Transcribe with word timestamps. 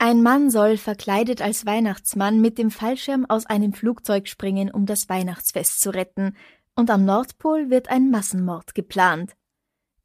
Ein 0.00 0.22
Mann 0.22 0.48
soll 0.48 0.76
verkleidet 0.76 1.42
als 1.42 1.66
Weihnachtsmann 1.66 2.40
mit 2.40 2.56
dem 2.56 2.70
Fallschirm 2.70 3.26
aus 3.28 3.46
einem 3.46 3.72
Flugzeug 3.72 4.28
springen, 4.28 4.70
um 4.70 4.86
das 4.86 5.08
Weihnachtsfest 5.08 5.80
zu 5.80 5.90
retten, 5.90 6.36
und 6.76 6.88
am 6.90 7.04
Nordpol 7.04 7.68
wird 7.68 7.90
ein 7.90 8.08
Massenmord 8.08 8.76
geplant. 8.76 9.32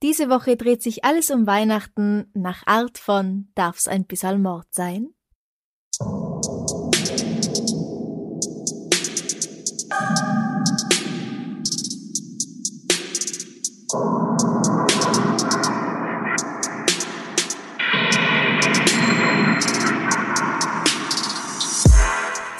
Diese 0.01 0.29
Woche 0.29 0.57
dreht 0.57 0.81
sich 0.81 1.05
alles 1.05 1.29
um 1.29 1.45
Weihnachten 1.45 2.25
nach 2.33 2.65
Art 2.65 2.97
von 2.97 3.49
Darf's 3.53 3.87
ein 3.87 4.05
bisschen 4.05 4.41
Mord 4.41 4.65
sein? 4.71 5.13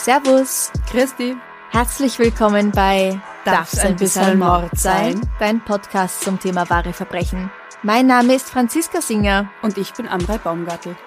Servus, 0.04 0.70
Christi. 0.92 1.38
herzlich 1.72 2.20
willkommen 2.20 2.72
bei 2.72 3.22
Darf's 3.46 3.80
ein 3.80 3.96
bisschen 3.96 4.38
Mord 4.38 4.78
sein? 4.78 5.22
Dein 5.40 5.64
Podcast 5.64 6.26
zum 6.26 6.38
Thema 6.38 6.70
wahre 6.70 6.92
Verbrechen. 6.92 7.50
Mein 7.84 8.08
Name 8.08 8.36
ist 8.36 8.50
Franziska 8.50 9.00
Singer. 9.00 9.50
Und 9.62 9.78
ich 9.78 9.94
bin 9.94 10.09
Amrei 10.09 10.40
Baumgartel. 10.40 10.98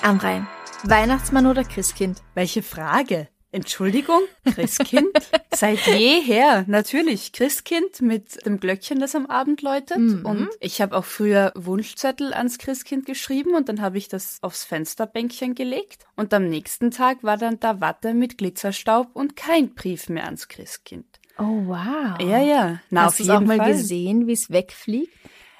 Amrei, 0.00 0.46
Weihnachtsmann 0.84 1.44
oder 1.44 1.64
Christkind? 1.64 2.22
Welche 2.32 2.62
Frage? 2.62 3.28
Entschuldigung, 3.56 4.20
Christkind? 4.44 5.08
Seit 5.54 5.78
jeher, 5.86 6.66
natürlich. 6.66 7.32
Christkind 7.32 8.02
mit 8.02 8.44
dem 8.44 8.60
Glöckchen, 8.60 9.00
das 9.00 9.14
am 9.14 9.24
Abend 9.24 9.62
läutet. 9.62 9.96
Mhm. 9.96 10.26
Und 10.26 10.48
ich 10.60 10.82
habe 10.82 10.94
auch 10.94 11.06
früher 11.06 11.52
Wunschzettel 11.54 12.34
ans 12.34 12.58
Christkind 12.58 13.06
geschrieben 13.06 13.54
und 13.54 13.70
dann 13.70 13.80
habe 13.80 13.96
ich 13.96 14.08
das 14.08 14.40
aufs 14.42 14.64
Fensterbänkchen 14.64 15.54
gelegt. 15.54 16.04
Und 16.16 16.34
am 16.34 16.48
nächsten 16.48 16.90
Tag 16.90 17.22
war 17.22 17.38
dann 17.38 17.58
da 17.58 17.80
Watte 17.80 18.12
mit 18.12 18.36
Glitzerstaub 18.36 19.08
und 19.14 19.36
kein 19.36 19.74
Brief 19.74 20.10
mehr 20.10 20.26
ans 20.26 20.48
Christkind. 20.48 21.06
Oh, 21.38 21.62
wow. 21.64 22.20
Ja, 22.20 22.42
ja. 22.42 22.80
Na, 22.90 23.04
Hast 23.04 23.20
du 23.20 23.32
auch 23.32 23.40
mal 23.40 23.56
Fall. 23.56 23.72
gesehen, 23.72 24.26
wie 24.26 24.32
es 24.32 24.50
wegfliegt? 24.50 25.14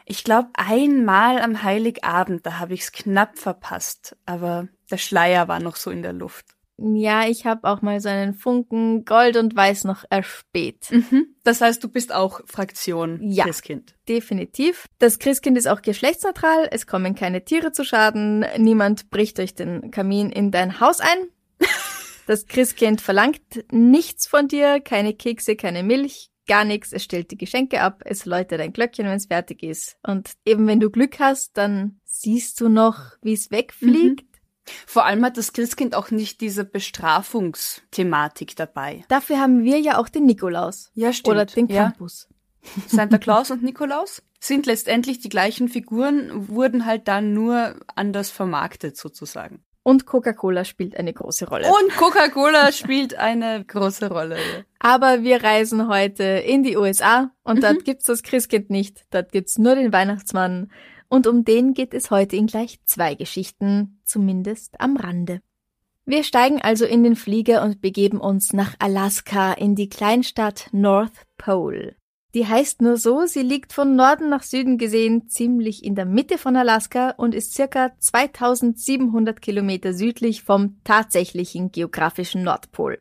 Ich 0.05 0.22
glaube, 0.22 0.50
einmal 0.53 1.41
am 1.41 1.62
Heiligabend, 1.62 2.44
da 2.44 2.58
habe 2.58 2.75
ich 2.75 2.83
es 2.83 2.92
knapp 2.92 3.38
verpasst. 3.38 4.16
Aber 4.27 4.69
der 4.91 4.98
Schleier 4.98 5.48
war 5.48 5.60
noch 5.60 5.77
so 5.77 5.91
in 5.91 6.03
der 6.03 6.12
Luft. 6.12 6.55
Ja, 6.78 7.27
ich 7.27 7.46
habe 7.46 7.66
auch 7.69 7.80
mal 7.80 8.00
so 8.00 8.08
einen 8.08 8.34
Funken 8.34 9.05
Gold 9.05 9.36
und 9.36 9.56
Weiß 9.56 9.84
noch 9.84 10.05
erspäht. 10.10 10.91
Mhm. 10.91 11.34
Das 11.42 11.60
heißt, 11.60 11.82
du 11.82 11.88
bist 11.88 12.14
auch 12.14 12.41
Fraktion 12.46 13.19
Ja. 13.22 13.44
Christkind. 13.44 13.94
Definitiv. 14.08 14.86
Das 14.98 15.19
Christkind 15.19 15.56
ist 15.56 15.69
auch 15.69 15.80
geschlechtsneutral, 15.80 16.69
es 16.70 16.86
kommen 16.86 17.14
keine 17.14 17.44
Tiere 17.44 17.72
zu 17.72 17.82
Schaden, 17.84 18.44
niemand 18.58 19.08
bricht 19.08 19.38
durch 19.38 19.54
den 19.54 19.91
Kamin 19.91 20.30
in 20.30 20.50
dein 20.50 20.80
Haus 20.80 21.00
ein. 21.00 21.28
Das 22.28 22.47
Christkind 22.47 23.00
verlangt 23.00 23.41
nichts 23.70 24.27
von 24.27 24.48
dir, 24.48 24.81
keine 24.81 25.14
Kekse, 25.14 25.54
keine 25.54 25.84
Milch, 25.84 26.32
gar 26.48 26.64
nichts, 26.64 26.93
es 26.93 27.04
stellt 27.04 27.31
die 27.31 27.37
Geschenke 27.37 27.81
ab, 27.81 28.03
es 28.04 28.26
läutet 28.26 28.60
ein 28.60 28.72
Glöckchen, 28.72 29.06
wenn 29.06 29.14
es 29.14 29.26
fertig 29.26 29.62
ist. 29.62 29.97
Und 30.03 30.32
eben 30.44 30.66
wenn 30.66 30.81
du 30.81 30.91
Glück 30.91 31.20
hast, 31.20 31.56
dann 31.56 32.00
siehst 32.03 32.60
du 32.60 32.69
noch, 32.69 32.98
wie 33.22 33.34
es 33.34 33.53
wegfliegt. 33.53 34.26
Vor 34.87 35.04
allem 35.04 35.25
hat 35.25 35.37
das 35.37 35.53
Christkind 35.53 35.94
auch 35.94 36.10
nicht 36.10 36.41
diese 36.41 36.65
Bestrafungsthematik 36.65 38.56
dabei. 38.56 39.04
Dafür 39.09 39.41
haben 39.41 39.62
wir 39.65 39.78
ja 39.81 39.99
auch 39.99 40.09
den 40.09 40.27
Nikolaus. 40.27 40.91
Ja, 40.94 41.12
stimmt. 41.12 41.34
Oder 41.37 41.47
den 41.47 41.69
Ja. 41.69 41.84
Campus. 41.91 42.28
Santa 42.87 43.19
Claus 43.19 43.50
und 43.50 43.62
Nikolaus 43.62 44.22
sind 44.41 44.66
letztendlich 44.66 45.19
die 45.21 45.28
gleichen 45.28 45.69
Figuren, 45.69 46.49
wurden 46.49 46.84
halt 46.84 47.09
dann 47.09 47.32
nur 47.32 47.76
anders 47.94 48.31
vermarktet 48.31 48.97
sozusagen. 48.97 49.62
Und 49.82 50.05
Coca-Cola 50.05 50.65
spielt 50.65 50.97
eine 50.97 51.12
große 51.12 51.49
Rolle. 51.49 51.69
Und 51.69 51.93
Coca-Cola 51.97 52.72
spielt 52.72 53.15
eine 53.15 53.65
große 53.65 54.09
Rolle. 54.10 54.37
Aber 54.81 55.22
wir 55.22 55.44
reisen 55.44 55.87
heute 55.88 56.25
in 56.25 56.65
die 56.65 56.76
USA 56.76 57.31
und 57.44 57.59
Mhm. 57.59 57.60
dort 57.60 57.84
gibt's 57.84 58.06
das 58.06 58.25
Christkind 58.25 58.69
nicht. 58.69 59.05
Dort 59.10 59.31
gibt's 59.31 59.59
nur 59.59 59.76
den 59.76 59.93
Weihnachtsmann. 59.93 60.72
Und 61.09 61.27
um 61.27 61.44
den 61.44 61.75
geht 61.75 61.94
es 61.94 62.11
heute 62.11 62.37
in 62.37 62.47
gleich 62.47 62.81
zwei 62.84 63.15
Geschichten, 63.15 64.00
zumindest 64.05 64.81
am 64.81 64.97
Rande. 64.97 65.41
Wir 66.05 66.22
steigen 66.22 66.61
also 66.61 66.84
in 66.84 67.03
den 67.03 67.17
Flieger 67.17 67.65
und 67.65 67.81
begeben 67.81 68.21
uns 68.21 68.53
nach 68.53 68.75
Alaska 68.78 69.53
in 69.53 69.75
die 69.75 69.89
Kleinstadt 69.89 70.69
North 70.72 71.27
Pole. 71.37 71.97
Die 72.34 72.47
heißt 72.47 72.83
nur 72.83 72.97
so, 72.97 73.25
sie 73.25 73.43
liegt 73.43 73.72
von 73.72 73.97
Norden 73.97 74.28
nach 74.28 74.43
Süden 74.43 74.78
gesehen 74.78 75.28
ziemlich 75.28 75.83
in 75.83 75.94
der 75.94 76.05
Mitte 76.05 76.39
von 76.39 76.55
Alaska 76.55 77.11
und 77.17 77.34
ist 77.34 77.55
circa 77.55 77.99
2700 77.99 79.41
Kilometer 79.41 79.94
südlich 79.94 80.43
vom 80.43 80.77
tatsächlichen 80.84 81.73
geografischen 81.73 82.43
Nordpol. 82.43 83.00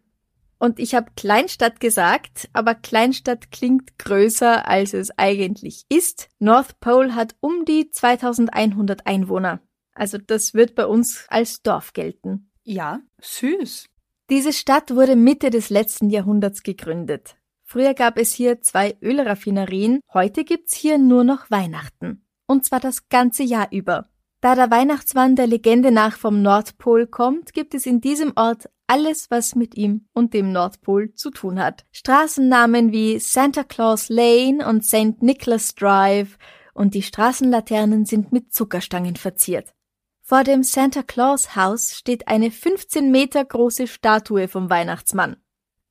Und 0.58 0.80
ich 0.80 0.96
habe 0.96 1.12
Kleinstadt 1.16 1.80
gesagt, 1.80 2.50
aber 2.54 2.76
Kleinstadt 2.76 3.52
klingt 3.52 4.00
größer, 4.00 4.68
als 4.68 4.94
es 4.94 5.12
eigentlich 5.18 5.86
ist. 5.90 6.30
North 6.40 6.80
Pole 6.80 7.14
hat 7.14 7.36
um 7.40 7.66
die 7.66 7.92
2100 7.92 9.06
Einwohner. 9.06 9.60
Also 9.94 10.18
das 10.18 10.54
wird 10.54 10.76
bei 10.76 10.86
uns 10.86 11.26
als 11.30 11.62
Dorf 11.62 11.94
gelten. 11.94 12.52
Ja, 12.64 13.02
süß. 13.22 13.88
Diese 14.30 14.54
Stadt 14.54 14.96
wurde 14.96 15.16
Mitte 15.16 15.50
des 15.50 15.70
letzten 15.70 16.10
Jahrhunderts 16.10 16.64
gegründet. 16.64 17.36
Früher 17.64 17.94
gab 17.94 18.18
es 18.18 18.34
hier 18.34 18.62
zwei 18.62 18.98
Ölraffinerien, 19.02 20.00
heute 20.14 20.44
gibt's 20.44 20.76
hier 20.76 20.98
nur 20.98 21.24
noch 21.24 21.50
Weihnachten. 21.52 22.26
Und 22.48 22.66
zwar 22.66 22.80
das 22.80 23.10
ganze 23.10 23.44
Jahr 23.44 23.68
über. 23.72 24.10
Da 24.42 24.54
der 24.54 24.70
Weihnachtsmann 24.70 25.36
der 25.36 25.48
Legende 25.48 25.92
nach 25.92 26.18
vom 26.18 26.42
Nordpol 26.42 27.08
kommt, 27.08 27.54
gibt 27.54 27.74
es 27.74 27.86
in 27.86 28.02
diesem 28.02 28.34
Ort 28.36 28.70
alles, 28.88 29.32
was 29.32 29.56
mit 29.56 29.76
ihm 29.76 30.08
und 30.14 30.34
dem 30.34 30.52
Nordpol 30.52 31.14
zu 31.14 31.32
tun 31.32 31.60
hat. 31.60 31.86
Straßennamen 31.92 32.92
wie 32.92 33.20
Santa 33.20 33.64
Claus 33.64 34.10
Lane 34.10 34.68
und 34.68 34.86
St. 34.86 35.22
Nicholas 35.22 35.76
Drive 35.76 36.38
und 36.74 36.94
die 36.94 37.02
Straßenlaternen 37.02 38.06
sind 38.06 38.32
mit 38.32 38.54
Zuckerstangen 38.54 39.16
verziert. 39.16 39.74
Vor 40.22 40.44
dem 40.44 40.64
Santa 40.64 41.04
Claus 41.04 41.56
Haus 41.56 41.96
steht 41.96 42.28
eine 42.28 42.52
15 42.52 43.12
Meter 43.12 43.46
große 43.46 43.88
Statue 43.88 44.48
vom 44.48 44.70
Weihnachtsmann. 44.70 45.38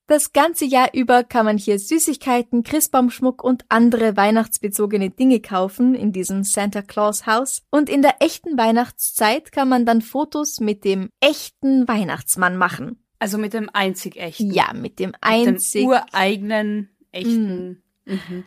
Das 0.06 0.34
ganze 0.34 0.66
Jahr 0.66 0.90
über 0.92 1.24
kann 1.24 1.46
man 1.46 1.56
hier 1.56 1.78
Süßigkeiten, 1.78 2.62
Christbaumschmuck 2.62 3.42
und 3.42 3.64
andere 3.70 4.18
weihnachtsbezogene 4.18 5.08
Dinge 5.08 5.40
kaufen 5.40 5.94
in 5.94 6.12
diesem 6.12 6.44
Santa 6.44 6.82
Claus 6.82 7.26
Haus. 7.26 7.62
Und 7.70 7.88
in 7.88 8.02
der 8.02 8.16
echten 8.20 8.58
Weihnachtszeit 8.58 9.50
kann 9.50 9.70
man 9.70 9.86
dann 9.86 10.02
Fotos 10.02 10.60
mit 10.60 10.84
dem 10.84 11.08
echten 11.20 11.88
Weihnachtsmann 11.88 12.58
machen. 12.58 13.02
Also 13.18 13.38
mit 13.38 13.54
dem 13.54 13.70
einzig 13.72 14.16
echten. 14.16 14.52
Ja, 14.52 14.74
mit 14.74 14.98
dem 14.98 15.10
Mit 15.10 15.22
einzig. 15.22 15.82
dem 15.82 15.88
ureigenen, 15.88 16.90
echten. 17.10 17.82
Mhm. 18.04 18.44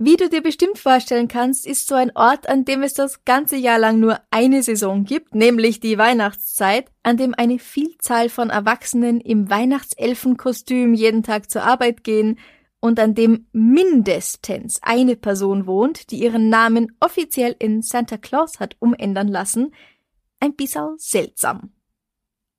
Wie 0.00 0.16
du 0.16 0.28
dir 0.28 0.42
bestimmt 0.42 0.78
vorstellen 0.78 1.26
kannst, 1.26 1.66
ist 1.66 1.88
so 1.88 1.96
ein 1.96 2.14
Ort, 2.14 2.48
an 2.48 2.64
dem 2.64 2.84
es 2.84 2.94
das 2.94 3.24
ganze 3.24 3.56
Jahr 3.56 3.80
lang 3.80 3.98
nur 3.98 4.20
eine 4.30 4.62
Saison 4.62 5.02
gibt, 5.02 5.34
nämlich 5.34 5.80
die 5.80 5.98
Weihnachtszeit, 5.98 6.92
an 7.02 7.16
dem 7.16 7.34
eine 7.34 7.58
Vielzahl 7.58 8.28
von 8.28 8.48
Erwachsenen 8.48 9.20
im 9.20 9.50
Weihnachtselfenkostüm 9.50 10.94
jeden 10.94 11.24
Tag 11.24 11.50
zur 11.50 11.64
Arbeit 11.64 12.04
gehen 12.04 12.38
und 12.78 13.00
an 13.00 13.16
dem 13.16 13.48
mindestens 13.50 14.80
eine 14.84 15.16
Person 15.16 15.66
wohnt, 15.66 16.12
die 16.12 16.22
ihren 16.22 16.48
Namen 16.48 16.96
offiziell 17.00 17.56
in 17.58 17.82
Santa 17.82 18.18
Claus 18.18 18.60
hat 18.60 18.76
umändern 18.78 19.26
lassen, 19.26 19.74
ein 20.38 20.54
bisschen 20.54 20.94
seltsam. 20.96 21.72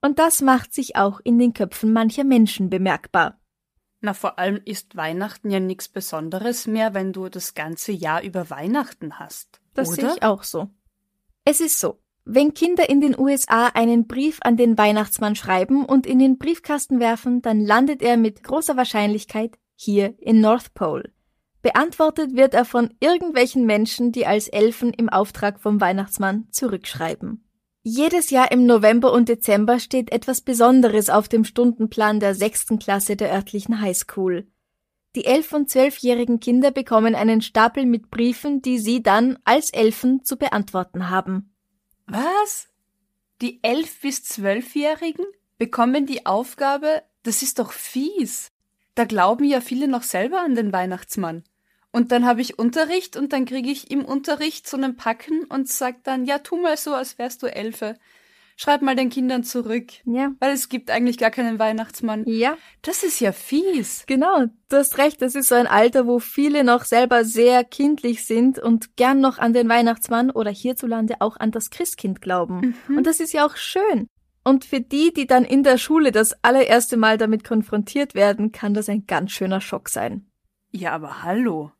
Und 0.01 0.19
das 0.19 0.41
macht 0.41 0.73
sich 0.73 0.97
auch 0.97 1.21
in 1.23 1.39
den 1.39 1.53
Köpfen 1.53 1.93
mancher 1.93 2.25
Menschen 2.25 2.69
bemerkbar. 2.69 3.38
Na, 4.01 4.13
vor 4.13 4.39
allem 4.39 4.61
ist 4.63 4.95
Weihnachten 4.95 5.49
ja 5.49 5.59
nichts 5.59 5.89
Besonderes 5.89 6.67
mehr, 6.67 6.93
wenn 6.93 7.11
du 7.11 7.27
das 7.27 7.53
ganze 7.53 7.91
Jahr 7.91 8.23
über 8.23 8.49
Weihnachten 8.49 9.19
hast. 9.19 9.59
Das 9.73 9.89
oder? 9.89 9.95
sehe 9.95 10.15
ich 10.15 10.23
auch 10.23 10.43
so. 10.43 10.69
Es 11.43 11.59
ist 11.59 11.79
so. 11.79 11.99
Wenn 12.23 12.53
Kinder 12.53 12.89
in 12.89 13.01
den 13.01 13.17
USA 13.17 13.67
einen 13.67 14.07
Brief 14.07 14.39
an 14.43 14.55
den 14.55 14.77
Weihnachtsmann 14.77 15.35
schreiben 15.35 15.83
und 15.83 16.05
in 16.05 16.19
den 16.19 16.37
Briefkasten 16.37 16.99
werfen, 16.99 17.41
dann 17.41 17.61
landet 17.61 18.01
er 18.01 18.17
mit 18.17 18.43
großer 18.43 18.77
Wahrscheinlichkeit 18.77 19.57
hier 19.75 20.13
in 20.19 20.39
North 20.39 20.73
Pole. 20.73 21.11
Beantwortet 21.61 22.35
wird 22.35 22.53
er 22.53 22.65
von 22.65 22.93
irgendwelchen 22.99 23.65
Menschen, 23.65 24.11
die 24.11 24.25
als 24.25 24.47
Elfen 24.47 24.93
im 24.93 25.09
Auftrag 25.09 25.59
vom 25.59 25.81
Weihnachtsmann 25.81 26.47
zurückschreiben. 26.51 27.48
Jedes 27.91 28.29
Jahr 28.29 28.51
im 28.51 28.67
November 28.67 29.11
und 29.11 29.29
Dezember 29.29 29.79
steht 29.79 30.11
etwas 30.11 30.41
Besonderes 30.41 31.09
auf 31.09 31.27
dem 31.27 31.43
Stundenplan 31.43 32.19
der 32.19 32.35
sechsten 32.35 32.77
Klasse 32.77 33.15
der 33.15 33.33
örtlichen 33.33 33.81
Highschool. 33.81 34.45
Die 35.15 35.25
elf- 35.25 35.53
und 35.53 35.71
zwölfjährigen 35.71 36.39
Kinder 36.39 36.69
bekommen 36.69 37.15
einen 37.15 37.41
Stapel 37.41 37.87
mit 37.87 38.11
Briefen, 38.11 38.61
die 38.61 38.77
sie 38.77 39.01
dann 39.01 39.39
als 39.43 39.71
Elfen 39.71 40.23
zu 40.23 40.37
beantworten 40.37 41.09
haben. 41.09 41.55
Was? 42.05 42.67
Die 43.41 43.59
elf- 43.63 44.01
bis 44.01 44.23
zwölfjährigen 44.23 45.25
bekommen 45.57 46.05
die 46.05 46.27
Aufgabe, 46.27 47.01
das 47.23 47.41
ist 47.41 47.57
doch 47.57 47.71
fies. 47.71 48.51
Da 48.93 49.05
glauben 49.05 49.45
ja 49.45 49.61
viele 49.61 49.87
noch 49.87 50.03
selber 50.03 50.41
an 50.41 50.53
den 50.53 50.71
Weihnachtsmann. 50.71 51.43
Und 51.91 52.11
dann 52.11 52.25
habe 52.25 52.41
ich 52.41 52.59
Unterricht 52.59 53.17
und 53.17 53.33
dann 53.33 53.45
kriege 53.45 53.69
ich 53.69 53.89
im 53.89 54.05
Unterricht 54.05 54.67
so 54.67 54.77
einen 54.77 54.95
Packen 54.95 55.45
und 55.45 55.67
sag 55.67 56.03
dann, 56.03 56.25
ja, 56.25 56.37
tu 56.39 56.57
mal 56.57 56.77
so, 56.77 56.93
als 56.93 57.17
wärst 57.17 57.41
du 57.41 57.47
Elfe. 57.47 57.95
Schreib 58.57 58.81
mal 58.81 58.95
den 58.95 59.09
Kindern 59.09 59.45
zurück. 59.45 59.85
Ja. 60.03 60.33
Weil 60.39 60.51
es 60.51 60.67
gibt 60.67 60.91
eigentlich 60.91 61.17
gar 61.17 61.31
keinen 61.31 61.59
Weihnachtsmann. 61.59 62.25
Ja, 62.27 62.57
Das 62.81 63.03
ist 63.03 63.21
ja 63.21 63.31
fies. 63.31 64.03
genau. 64.05 64.47
Du 64.67 64.75
hast 64.75 64.97
recht. 64.97 65.21
Das 65.21 65.33
ist 65.33 65.47
so 65.47 65.55
ein 65.55 65.65
Alter, 65.65 66.05
wo 66.05 66.19
viele 66.19 66.65
noch 66.65 66.83
selber 66.83 67.23
sehr 67.23 67.63
kindlich 67.63 68.25
sind 68.25 68.59
und 68.59 68.97
gern 68.97 69.21
noch 69.21 69.37
an 69.37 69.53
den 69.53 69.69
Weihnachtsmann 69.69 70.29
oder 70.29 70.51
hierzulande 70.51 71.15
auch 71.21 71.37
an 71.37 71.51
das 71.51 71.69
Christkind 71.69 72.21
glauben. 72.21 72.75
Und 72.89 73.07
das 73.07 73.21
ist 73.21 73.31
ja 73.31 73.45
auch 73.45 73.55
schön. 73.55 74.07
Und 74.43 74.65
für 74.65 74.81
die, 74.81 75.13
die 75.13 75.25
dann 75.25 75.45
in 75.45 75.63
der 75.63 75.77
Schule 75.77 76.11
das 76.11 76.35
allererste 76.43 76.97
Mal 76.97 77.17
damit 77.17 77.45
konfrontiert 77.45 78.13
werden, 78.13 78.51
kann 78.51 78.73
das 78.73 78.89
ein 78.89 79.05
ganz 79.07 79.31
schöner 79.31 79.61
Schock 79.61 79.87
sein. 79.87 80.29
Ja, 80.71 80.91
aber 80.91 81.23
hallo. 81.23 81.71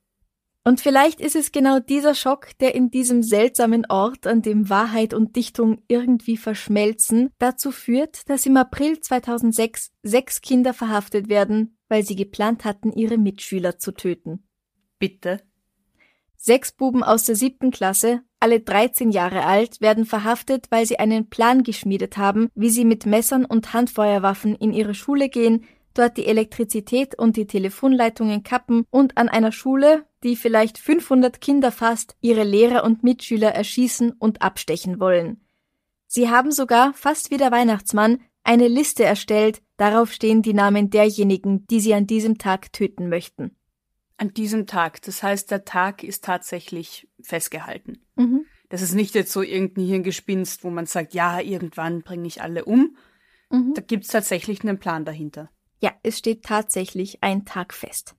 Und 0.63 0.81
vielleicht 0.81 1.21
ist 1.21 1.35
es 1.35 1.51
genau 1.51 1.79
dieser 1.79 2.13
Schock, 2.13 2.57
der 2.59 2.75
in 2.75 2.91
diesem 2.91 3.23
seltsamen 3.23 3.85
Ort, 3.89 4.27
an 4.27 4.41
dem 4.41 4.69
Wahrheit 4.69 5.13
und 5.13 5.35
Dichtung 5.35 5.81
irgendwie 5.87 6.37
verschmelzen, 6.37 7.31
dazu 7.39 7.71
führt, 7.71 8.29
dass 8.29 8.45
im 8.45 8.57
April 8.57 8.99
2006 8.99 9.91
sechs 10.03 10.41
Kinder 10.41 10.73
verhaftet 10.73 11.29
werden, 11.29 11.77
weil 11.87 12.03
sie 12.03 12.15
geplant 12.15 12.65
hatten, 12.65 12.91
ihre 12.91 13.17
Mitschüler 13.17 13.79
zu 13.79 13.93
töten. 13.93 14.43
Bitte. 14.99 15.41
Sechs 16.35 16.71
Buben 16.71 17.03
aus 17.03 17.23
der 17.23 17.35
siebten 17.35 17.71
Klasse, 17.71 18.21
alle 18.39 18.61
13 18.61 19.11
Jahre 19.11 19.45
alt, 19.45 19.81
werden 19.81 20.05
verhaftet, 20.05 20.67
weil 20.69 20.85
sie 20.85 20.99
einen 20.99 21.29
Plan 21.29 21.63
geschmiedet 21.63 22.17
haben, 22.17 22.49
wie 22.55 22.69
sie 22.69 22.85
mit 22.85 23.05
Messern 23.05 23.43
und 23.43 23.73
Handfeuerwaffen 23.73 24.55
in 24.55 24.71
ihre 24.71 24.93
Schule 24.93 25.27
gehen, 25.27 25.65
dort 25.99 26.17
die 26.17 26.25
Elektrizität 26.25 27.17
und 27.17 27.35
die 27.35 27.45
Telefonleitungen 27.45 28.43
kappen 28.43 28.85
und 28.89 29.17
an 29.17 29.29
einer 29.29 29.51
Schule, 29.51 30.05
die 30.23 30.35
vielleicht 30.35 30.77
500 30.77 31.41
Kinder 31.41 31.71
fasst, 31.71 32.15
ihre 32.21 32.43
Lehrer 32.43 32.83
und 32.83 33.03
Mitschüler 33.03 33.49
erschießen 33.49 34.11
und 34.13 34.41
abstechen 34.41 34.99
wollen. 34.99 35.41
Sie 36.07 36.29
haben 36.29 36.51
sogar, 36.51 36.93
fast 36.93 37.29
wie 37.31 37.37
der 37.37 37.51
Weihnachtsmann, 37.51 38.19
eine 38.43 38.67
Liste 38.67 39.03
erstellt, 39.03 39.61
darauf 39.77 40.11
stehen 40.11 40.41
die 40.41 40.53
Namen 40.53 40.89
derjenigen, 40.89 41.67
die 41.67 41.79
sie 41.79 41.93
an 41.93 42.07
diesem 42.07 42.37
Tag 42.37 42.73
töten 42.73 43.09
möchten. 43.09 43.55
An 44.17 44.33
diesem 44.33 44.65
Tag. 44.65 45.01
Das 45.03 45.21
heißt, 45.21 45.51
der 45.51 45.65
Tag 45.65 46.03
ist 46.03 46.23
tatsächlich 46.23 47.07
festgehalten. 47.21 47.99
Mhm. 48.15 48.45
Das 48.69 48.81
ist 48.81 48.93
nicht 48.93 49.15
jetzt 49.15 49.31
so 49.31 49.41
irgendein 49.41 49.85
Hirngespinst, 49.85 50.63
wo 50.63 50.69
man 50.69 50.85
sagt, 50.85 51.13
ja, 51.13 51.39
irgendwann 51.39 52.01
bringe 52.01 52.27
ich 52.27 52.41
alle 52.41 52.65
um. 52.65 52.95
Mhm. 53.49 53.73
Da 53.73 53.81
gibt's 53.81 54.09
tatsächlich 54.09 54.61
einen 54.61 54.79
Plan 54.79 55.05
dahinter. 55.05 55.49
Ja, 55.79 55.91
es 56.03 56.17
steht 56.17 56.43
tatsächlich 56.43 57.23
ein 57.23 57.45
Tag 57.45 57.73
fest. 57.73 58.15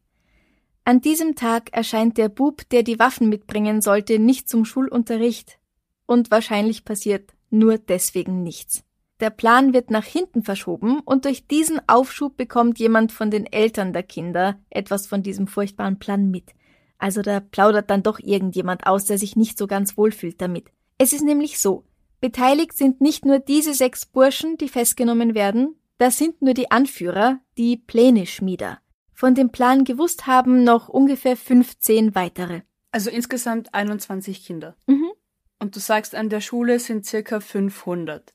An 0.84 1.00
diesem 1.00 1.34
Tag 1.34 1.72
erscheint 1.72 2.16
der 2.16 2.28
Bub, 2.28 2.68
der 2.70 2.82
die 2.82 2.98
Waffen 2.98 3.28
mitbringen 3.28 3.80
sollte, 3.80 4.18
nicht 4.18 4.48
zum 4.48 4.64
Schulunterricht. 4.64 5.58
Und 6.06 6.30
wahrscheinlich 6.30 6.84
passiert 6.84 7.34
nur 7.50 7.78
deswegen 7.78 8.42
nichts. 8.42 8.82
Der 9.20 9.30
Plan 9.30 9.74
wird 9.74 9.90
nach 9.90 10.04
hinten 10.04 10.42
verschoben 10.42 11.00
und 11.00 11.26
durch 11.26 11.46
diesen 11.46 11.80
Aufschub 11.86 12.38
bekommt 12.38 12.78
jemand 12.78 13.12
von 13.12 13.30
den 13.30 13.44
Eltern 13.44 13.92
der 13.92 14.02
Kinder 14.02 14.58
etwas 14.70 15.06
von 15.06 15.22
diesem 15.22 15.46
furchtbaren 15.46 15.98
Plan 15.98 16.30
mit. 16.30 16.54
Also 16.96 17.20
da 17.20 17.40
plaudert 17.40 17.90
dann 17.90 18.02
doch 18.02 18.18
irgendjemand 18.18 18.86
aus, 18.86 19.04
der 19.04 19.18
sich 19.18 19.36
nicht 19.36 19.58
so 19.58 19.66
ganz 19.66 19.98
wohlfühlt 19.98 20.40
damit. 20.40 20.68
Es 20.96 21.12
ist 21.12 21.22
nämlich 21.22 21.58
so, 21.58 21.84
beteiligt 22.20 22.76
sind 22.76 23.00
nicht 23.02 23.26
nur 23.26 23.38
diese 23.38 23.74
sechs 23.74 24.06
Burschen, 24.06 24.56
die 24.56 24.68
festgenommen 24.68 25.34
werden, 25.34 25.76
das 26.00 26.16
sind 26.16 26.40
nur 26.40 26.54
die 26.54 26.70
Anführer, 26.70 27.40
die 27.58 27.76
Pläne-Schmieder. 27.76 28.80
Von 29.12 29.34
dem 29.34 29.52
Plan 29.52 29.84
gewusst 29.84 30.26
haben 30.26 30.64
noch 30.64 30.88
ungefähr 30.88 31.36
15 31.36 32.14
weitere. 32.14 32.62
Also 32.90 33.10
insgesamt 33.10 33.74
21 33.74 34.46
Kinder. 34.46 34.76
Mhm. 34.86 35.10
Und 35.58 35.76
du 35.76 35.80
sagst, 35.80 36.14
an 36.14 36.30
der 36.30 36.40
Schule 36.40 36.78
sind 36.78 37.04
circa 37.04 37.40
500. 37.40 38.32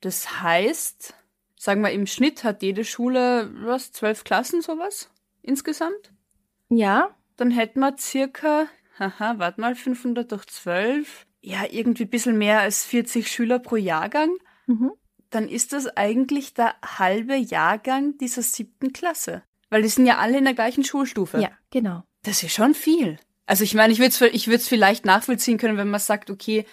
Das 0.00 0.40
heißt, 0.40 1.12
sagen 1.58 1.82
wir, 1.82 1.90
im 1.90 2.06
Schnitt 2.06 2.44
hat 2.44 2.62
jede 2.62 2.82
Schule, 2.82 3.50
was, 3.62 3.92
zwölf 3.92 4.24
Klassen 4.24 4.62
sowas? 4.62 5.10
Insgesamt? 5.42 6.14
Ja, 6.70 7.14
Dann 7.36 7.50
hätten 7.50 7.80
wir 7.80 7.94
circa, 7.98 8.68
haha, 8.98 9.38
warte 9.38 9.60
mal, 9.60 9.74
500 9.74 10.32
durch 10.32 10.46
12. 10.46 11.26
Ja, 11.42 11.64
irgendwie 11.70 12.04
ein 12.04 12.10
bisschen 12.10 12.38
mehr 12.38 12.60
als 12.60 12.86
40 12.86 13.30
Schüler 13.30 13.58
pro 13.58 13.76
Jahrgang. 13.76 14.30
mhm. 14.66 14.92
Dann 15.32 15.48
ist 15.48 15.72
das 15.72 15.88
eigentlich 15.96 16.54
der 16.54 16.74
halbe 16.84 17.34
Jahrgang 17.34 18.16
dieser 18.18 18.42
siebten 18.42 18.92
Klasse. 18.92 19.42
Weil 19.70 19.82
die 19.82 19.88
sind 19.88 20.06
ja 20.06 20.18
alle 20.18 20.38
in 20.38 20.44
der 20.44 20.54
gleichen 20.54 20.84
Schulstufe. 20.84 21.40
ja, 21.40 21.50
genau. 21.70 22.04
Das 22.22 22.42
ist 22.44 22.52
schon 22.52 22.74
viel. 22.74 23.18
Also 23.46 23.64
ich 23.64 23.74
meine, 23.74 23.92
ich 23.92 23.98
würde 23.98 24.10
es 24.10 24.20
ich 24.20 24.46
würd's 24.46 24.68
vielleicht 24.68 25.04
nachvollziehen 25.04 25.58
können, 25.58 25.76
wenn 25.76 25.90
man 25.90 25.98
sagt, 25.98 26.30
okay, 26.30 26.64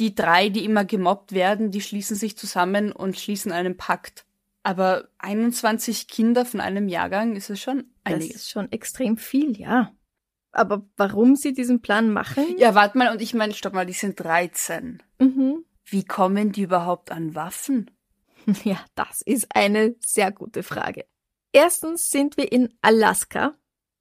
die 0.00 0.14
drei, 0.14 0.48
die 0.48 0.64
immer 0.64 0.84
gemobbt 0.84 1.32
werden, 1.32 1.70
die 1.70 1.80
schließen 1.80 2.16
sich 2.16 2.36
zusammen 2.36 2.90
und 2.90 3.16
schließen 3.18 3.52
einen 3.52 3.76
Pakt. 3.76 4.24
Aber 4.64 5.08
21 5.18 6.08
Kinder 6.08 6.44
von 6.44 6.60
einem 6.60 6.88
Jahrgang 6.88 7.36
ist 7.36 7.50
es 7.50 7.60
schon 7.60 7.84
Das 8.04 8.14
einiges. 8.14 8.36
ist 8.36 8.50
schon 8.50 8.72
extrem 8.72 9.16
viel, 9.16 9.56
ja. 9.58 9.92
Aber 10.50 10.84
warum 10.96 11.36
sie 11.36 11.52
diesen 11.52 11.82
Plan 11.82 12.10
machen? 12.10 12.44
Ja, 12.58 12.74
warte 12.74 12.98
mal, 12.98 13.12
und 13.12 13.22
ich 13.22 13.32
meine, 13.34 13.54
stopp 13.54 13.74
mal, 13.74 13.86
die 13.86 13.92
sind 13.92 14.18
13. 14.18 15.02
Mhm. 15.20 15.64
Wie 15.84 16.04
kommen 16.04 16.50
die 16.50 16.62
überhaupt 16.62 17.12
an 17.12 17.34
Waffen? 17.36 17.90
Ja, 18.64 18.78
das 18.94 19.22
ist 19.22 19.48
eine 19.54 19.96
sehr 20.00 20.32
gute 20.32 20.62
Frage. 20.62 21.06
Erstens 21.52 22.10
sind 22.10 22.36
wir 22.36 22.52
in 22.52 22.74
Alaska. 22.82 23.54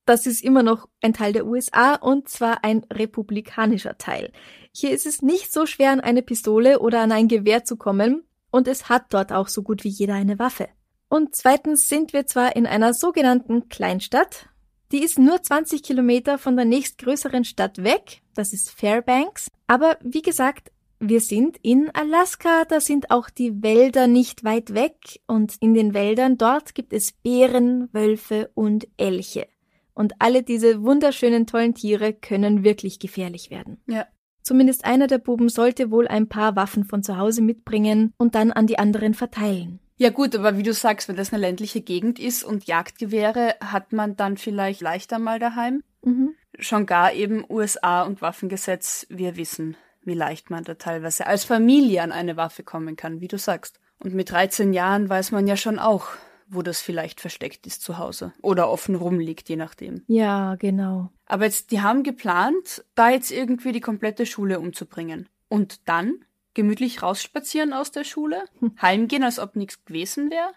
Das 0.05 0.27
ist 0.27 0.43
immer 0.43 0.61
noch 0.61 0.87
ein 1.01 1.13
Teil 1.13 1.33
der 1.33 1.47
USA 1.47 1.95
und 1.95 2.29
zwar 2.29 2.63
ein 2.63 2.85
republikanischer 2.91 3.97
Teil. 3.97 4.31
Hier 4.71 4.91
ist 4.91 5.07
es 5.07 5.21
nicht 5.21 5.51
so 5.51 5.65
schwer, 5.65 5.91
an 5.91 5.99
eine 5.99 6.21
Pistole 6.21 6.79
oder 6.79 7.01
an 7.01 7.11
ein 7.11 7.27
Gewehr 7.27 7.63
zu 7.63 7.75
kommen 7.75 8.23
und 8.51 8.67
es 8.67 8.87
hat 8.87 9.05
dort 9.09 9.31
auch 9.31 9.47
so 9.47 9.63
gut 9.63 9.83
wie 9.83 9.89
jeder 9.89 10.13
eine 10.13 10.37
Waffe. 10.37 10.69
Und 11.09 11.35
zweitens 11.35 11.87
sind 11.87 12.13
wir 12.13 12.27
zwar 12.27 12.55
in 12.55 12.67
einer 12.67 12.93
sogenannten 12.93 13.67
Kleinstadt, 13.69 14.49
die 14.91 15.03
ist 15.03 15.17
nur 15.17 15.41
20 15.41 15.81
Kilometer 15.81 16.37
von 16.37 16.55
der 16.55 16.65
nächstgrößeren 16.65 17.43
Stadt 17.43 17.83
weg, 17.83 18.21
das 18.35 18.53
ist 18.53 18.69
Fairbanks, 18.69 19.49
aber 19.65 19.97
wie 20.01 20.21
gesagt, 20.21 20.71
wir 20.99 21.19
sind 21.19 21.57
in 21.61 21.89
Alaska, 21.93 22.65
da 22.65 22.79
sind 22.79 23.11
auch 23.11 23.29
die 23.29 23.61
Wälder 23.61 24.07
nicht 24.07 24.43
weit 24.43 24.73
weg 24.73 25.19
und 25.27 25.55
in 25.59 25.73
den 25.73 25.93
Wäldern 25.93 26.37
dort 26.37 26.73
gibt 26.73 26.93
es 26.93 27.11
Bären, 27.11 27.89
Wölfe 27.91 28.49
und 28.53 28.87
Elche. 28.97 29.47
Und 29.93 30.13
alle 30.19 30.43
diese 30.43 30.83
wunderschönen 30.83 31.47
tollen 31.47 31.73
Tiere 31.73 32.13
können 32.13 32.63
wirklich 32.63 32.99
gefährlich 32.99 33.49
werden. 33.49 33.81
Ja. 33.87 34.07
Zumindest 34.41 34.85
einer 34.85 35.07
der 35.07 35.17
Buben 35.17 35.49
sollte 35.49 35.89
wohl 35.89 36.07
ein 36.07 36.27
paar 36.29 36.55
Waffen 36.55 36.83
von 36.83 37.01
zu 37.01 37.17
Hause 37.17 37.41
mitbringen 37.41 38.13
und 38.17 38.35
dann 38.35 38.51
an 38.51 38.67
die 38.67 38.77
anderen 38.77 39.13
verteilen. 39.13 39.79
Ja 39.97 40.09
gut, 40.09 40.35
aber 40.35 40.57
wie 40.57 40.63
du 40.63 40.73
sagst, 40.73 41.07
wenn 41.07 41.15
das 41.15 41.31
eine 41.31 41.41
ländliche 41.41 41.81
Gegend 41.81 42.19
ist 42.19 42.43
und 42.43 42.67
Jagdgewehre 42.67 43.55
hat 43.61 43.93
man 43.93 44.17
dann 44.17 44.37
vielleicht 44.37 44.81
leichter 44.81 45.19
mal 45.19 45.39
daheim. 45.39 45.83
Mhm. 46.03 46.35
Schon 46.59 46.85
gar 46.85 47.13
eben 47.13 47.45
USA 47.49 48.03
und 48.03 48.21
Waffengesetz, 48.21 49.07
wir 49.09 49.37
wissen, 49.37 49.77
wie 50.05 50.13
leicht 50.13 50.49
man 50.49 50.63
da 50.63 50.75
teilweise 50.75 51.27
als 51.27 51.43
Familie 51.43 52.01
an 52.01 52.11
eine 52.11 52.37
Waffe 52.37 52.63
kommen 52.63 52.95
kann, 52.95 53.21
wie 53.21 53.27
du 53.27 53.37
sagst. 53.37 53.79
Und 53.99 54.13
mit 54.13 54.31
13 54.31 54.73
Jahren 54.73 55.09
weiß 55.09 55.31
man 55.31 55.47
ja 55.47 55.57
schon 55.57 55.79
auch, 55.79 56.07
wo 56.47 56.61
das 56.61 56.81
vielleicht 56.81 57.21
versteckt 57.21 57.65
ist 57.65 57.81
zu 57.81 57.97
Hause 57.97 58.33
oder 58.41 58.69
offen 58.69 58.95
rumliegt, 58.95 59.49
je 59.49 59.55
nachdem. 59.55 60.03
Ja, 60.07 60.55
genau. 60.55 61.09
Aber 61.25 61.45
jetzt, 61.45 61.71
die 61.71 61.81
haben 61.81 62.03
geplant, 62.03 62.83
da 62.93 63.09
jetzt 63.09 63.31
irgendwie 63.31 63.71
die 63.71 63.81
komplette 63.81 64.25
Schule 64.25 64.59
umzubringen. 64.59 65.27
Und 65.47 65.87
dann 65.87 66.19
gemütlich 66.53 67.01
rausspazieren 67.01 67.73
aus 67.73 67.91
der 67.91 68.03
Schule, 68.03 68.45
heimgehen, 68.81 69.23
als 69.23 69.39
ob 69.39 69.55
nichts 69.55 69.83
gewesen 69.85 70.31
wäre. 70.31 70.51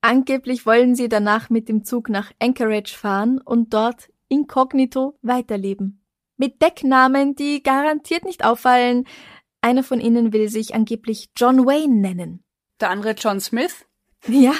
Angeblich 0.00 0.66
wollen 0.66 0.94
sie 0.94 1.08
danach 1.08 1.50
mit 1.50 1.68
dem 1.68 1.84
Zug 1.84 2.08
nach 2.08 2.32
Anchorage 2.38 2.96
fahren 2.96 3.40
und 3.40 3.72
dort 3.72 4.10
inkognito 4.28 5.18
weiterleben. 5.22 6.02
Mit 6.36 6.60
Decknamen, 6.60 7.34
die 7.34 7.62
garantiert 7.62 8.24
nicht 8.24 8.44
auffallen. 8.44 9.06
Einer 9.60 9.82
von 9.82 10.00
ihnen 10.00 10.32
will 10.32 10.48
sich 10.48 10.74
angeblich 10.74 11.30
John 11.36 11.66
Wayne 11.66 11.94
nennen. 11.94 12.44
Der 12.80 12.90
andere 12.90 13.12
John 13.12 13.40
Smith. 13.40 13.86
Ja. 14.28 14.52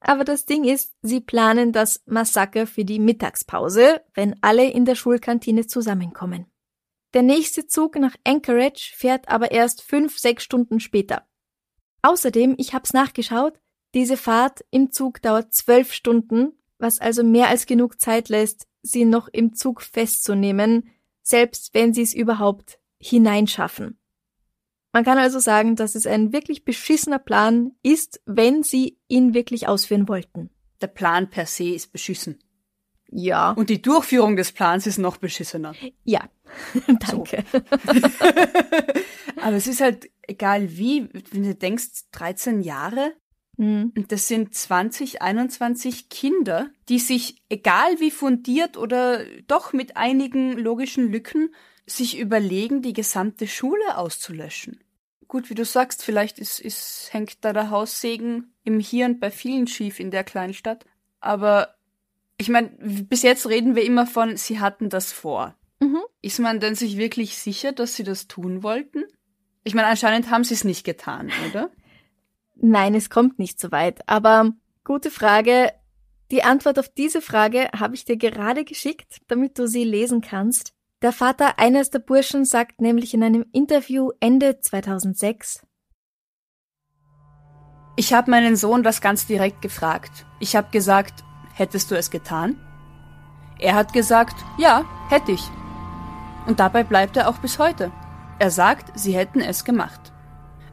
Aber 0.00 0.24
das 0.24 0.46
Ding 0.46 0.64
ist, 0.64 0.94
sie 1.02 1.20
planen 1.20 1.72
das 1.72 2.02
Massaker 2.06 2.66
für 2.66 2.84
die 2.84 2.98
Mittagspause, 2.98 4.00
wenn 4.14 4.34
alle 4.42 4.70
in 4.70 4.84
der 4.84 4.94
Schulkantine 4.94 5.66
zusammenkommen. 5.66 6.46
Der 7.12 7.22
nächste 7.22 7.66
Zug 7.66 7.96
nach 7.96 8.14
Anchorage 8.24 8.92
fährt 8.94 9.28
aber 9.28 9.50
erst 9.50 9.82
fünf, 9.82 10.18
sechs 10.18 10.44
Stunden 10.44 10.80
später. 10.80 11.26
Außerdem, 12.02 12.54
ich 12.56 12.72
hab's 12.72 12.92
nachgeschaut, 12.92 13.60
diese 13.94 14.16
Fahrt 14.16 14.64
im 14.70 14.92
Zug 14.92 15.20
dauert 15.20 15.52
zwölf 15.52 15.92
Stunden, 15.92 16.52
was 16.78 17.00
also 17.00 17.24
mehr 17.24 17.48
als 17.48 17.66
genug 17.66 18.00
Zeit 18.00 18.28
lässt, 18.28 18.68
sie 18.82 19.04
noch 19.04 19.28
im 19.28 19.54
Zug 19.54 19.82
festzunehmen, 19.82 20.90
selbst 21.22 21.74
wenn 21.74 21.94
sie 21.94 22.02
es 22.02 22.14
überhaupt 22.14 22.78
hineinschaffen. 22.98 23.98
Man 24.92 25.04
kann 25.04 25.18
also 25.18 25.38
sagen, 25.38 25.76
dass 25.76 25.94
es 25.94 26.06
ein 26.06 26.32
wirklich 26.32 26.64
beschissener 26.64 27.20
Plan 27.20 27.72
ist, 27.82 28.20
wenn 28.26 28.62
sie 28.62 28.98
ihn 29.06 29.34
wirklich 29.34 29.68
ausführen 29.68 30.08
wollten. 30.08 30.50
Der 30.80 30.88
Plan 30.88 31.30
per 31.30 31.46
se 31.46 31.68
ist 31.68 31.92
beschissen. 31.92 32.42
Ja. 33.12 33.52
Und 33.52 33.70
die 33.70 33.82
Durchführung 33.82 34.36
des 34.36 34.52
Plans 34.52 34.86
ist 34.86 34.98
noch 34.98 35.16
beschissener. 35.16 35.74
Ja. 36.04 36.28
Danke. 36.86 37.44
Aber 39.36 39.56
es 39.56 39.66
ist 39.66 39.80
halt 39.80 40.10
egal 40.22 40.76
wie, 40.76 41.08
wenn 41.30 41.42
du 41.42 41.54
denkst, 41.54 42.10
13 42.12 42.62
Jahre, 42.62 43.12
Mhm. 43.60 43.92
und 43.94 44.10
das 44.10 44.26
sind 44.26 44.54
20, 44.54 45.20
21 45.20 46.08
Kinder, 46.08 46.70
die 46.88 46.98
sich, 46.98 47.42
egal 47.50 48.00
wie 48.00 48.10
fundiert 48.10 48.78
oder 48.78 49.22
doch 49.48 49.74
mit 49.74 49.98
einigen 49.98 50.56
logischen 50.56 51.12
Lücken, 51.12 51.54
sich 51.84 52.18
überlegen, 52.18 52.80
die 52.80 52.94
gesamte 52.94 53.46
Schule 53.46 53.98
auszulöschen. 53.98 54.80
Gut, 55.28 55.50
wie 55.50 55.54
du 55.54 55.66
sagst, 55.66 56.02
vielleicht 56.02 56.38
ist, 56.38 56.58
ist, 56.58 57.10
hängt 57.12 57.44
da 57.44 57.52
der 57.52 57.68
Haussegen 57.68 58.54
im 58.64 58.80
Hirn 58.80 59.20
bei 59.20 59.30
vielen 59.30 59.66
schief 59.66 60.00
in 60.00 60.10
der 60.10 60.24
Kleinstadt. 60.24 60.86
Aber 61.20 61.74
ich 62.38 62.48
meine, 62.48 62.70
bis 62.78 63.20
jetzt 63.20 63.46
reden 63.46 63.76
wir 63.76 63.84
immer 63.84 64.06
von, 64.06 64.38
sie 64.38 64.58
hatten 64.58 64.88
das 64.88 65.12
vor. 65.12 65.54
Mhm. 65.80 66.00
Ist 66.22 66.38
man 66.38 66.60
denn 66.60 66.74
sich 66.74 66.96
wirklich 66.96 67.36
sicher, 67.36 67.72
dass 67.72 67.94
sie 67.94 68.04
das 68.04 68.26
tun 68.26 68.62
wollten? 68.62 69.04
Ich 69.64 69.74
meine, 69.74 69.88
anscheinend 69.88 70.30
haben 70.30 70.44
sie 70.44 70.54
es 70.54 70.64
nicht 70.64 70.84
getan, 70.84 71.30
oder? 71.50 71.70
Nein, 72.60 72.94
es 72.94 73.10
kommt 73.10 73.38
nicht 73.38 73.58
so 73.58 73.72
weit. 73.72 74.06
Aber 74.08 74.52
gute 74.84 75.10
Frage. 75.10 75.72
Die 76.30 76.44
Antwort 76.44 76.78
auf 76.78 76.88
diese 76.88 77.20
Frage 77.20 77.68
habe 77.76 77.96
ich 77.96 78.04
dir 78.04 78.16
gerade 78.16 78.64
geschickt, 78.64 79.20
damit 79.26 79.58
du 79.58 79.66
sie 79.66 79.82
lesen 79.82 80.20
kannst. 80.20 80.74
Der 81.02 81.12
Vater 81.12 81.58
eines 81.58 81.90
der 81.90 81.98
Burschen 81.98 82.44
sagt 82.44 82.80
nämlich 82.80 83.14
in 83.14 83.24
einem 83.24 83.46
Interview 83.52 84.10
Ende 84.20 84.60
2006, 84.60 85.66
Ich 87.96 88.14
habe 88.14 88.30
meinen 88.30 88.56
Sohn 88.56 88.82
das 88.82 89.00
ganz 89.00 89.26
direkt 89.26 89.60
gefragt. 89.60 90.24
Ich 90.38 90.56
habe 90.56 90.70
gesagt, 90.70 91.24
hättest 91.52 91.90
du 91.90 91.96
es 91.96 92.10
getan? 92.10 92.56
Er 93.58 93.74
hat 93.74 93.92
gesagt, 93.92 94.36
ja, 94.56 94.84
hätte 95.10 95.32
ich. 95.32 95.42
Und 96.46 96.60
dabei 96.60 96.82
bleibt 96.82 97.16
er 97.16 97.28
auch 97.28 97.38
bis 97.38 97.58
heute. 97.58 97.92
Er 98.38 98.50
sagt, 98.50 98.98
sie 98.98 99.12
hätten 99.12 99.40
es 99.40 99.64
gemacht. 99.64 100.12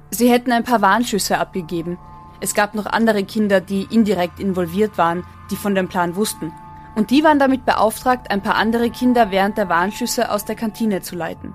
Sie 0.09 0.31
hätten 0.31 0.51
ein 0.51 0.63
paar 0.63 0.81
Warnschüsse 0.81 1.37
abgegeben. 1.37 1.97
Es 2.39 2.53
gab 2.53 2.75
noch 2.75 2.85
andere 2.85 3.23
Kinder, 3.23 3.61
die 3.61 3.87
indirekt 3.89 4.39
involviert 4.39 4.97
waren, 4.97 5.23
die 5.51 5.55
von 5.55 5.75
dem 5.75 5.87
Plan 5.87 6.15
wussten. 6.15 6.53
Und 6.95 7.11
die 7.11 7.23
waren 7.23 7.39
damit 7.39 7.65
beauftragt, 7.65 8.31
ein 8.31 8.41
paar 8.41 8.55
andere 8.55 8.89
Kinder 8.89 9.31
während 9.31 9.57
der 9.57 9.69
Warnschüsse 9.69 10.31
aus 10.31 10.45
der 10.45 10.55
Kantine 10.55 11.01
zu 11.01 11.15
leiten. 11.15 11.53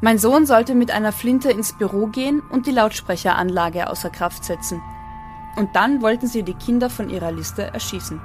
Mein 0.00 0.18
Sohn 0.18 0.46
sollte 0.46 0.74
mit 0.74 0.90
einer 0.90 1.10
Flinte 1.12 1.50
ins 1.50 1.72
Büro 1.72 2.06
gehen 2.06 2.42
und 2.50 2.66
die 2.66 2.70
Lautsprecheranlage 2.70 3.88
außer 3.88 4.10
Kraft 4.10 4.44
setzen. 4.44 4.82
Und 5.56 5.74
dann 5.74 6.02
wollten 6.02 6.26
sie 6.26 6.42
die 6.42 6.54
Kinder 6.54 6.90
von 6.90 7.08
ihrer 7.08 7.32
Liste 7.32 7.62
erschießen. 7.62 8.20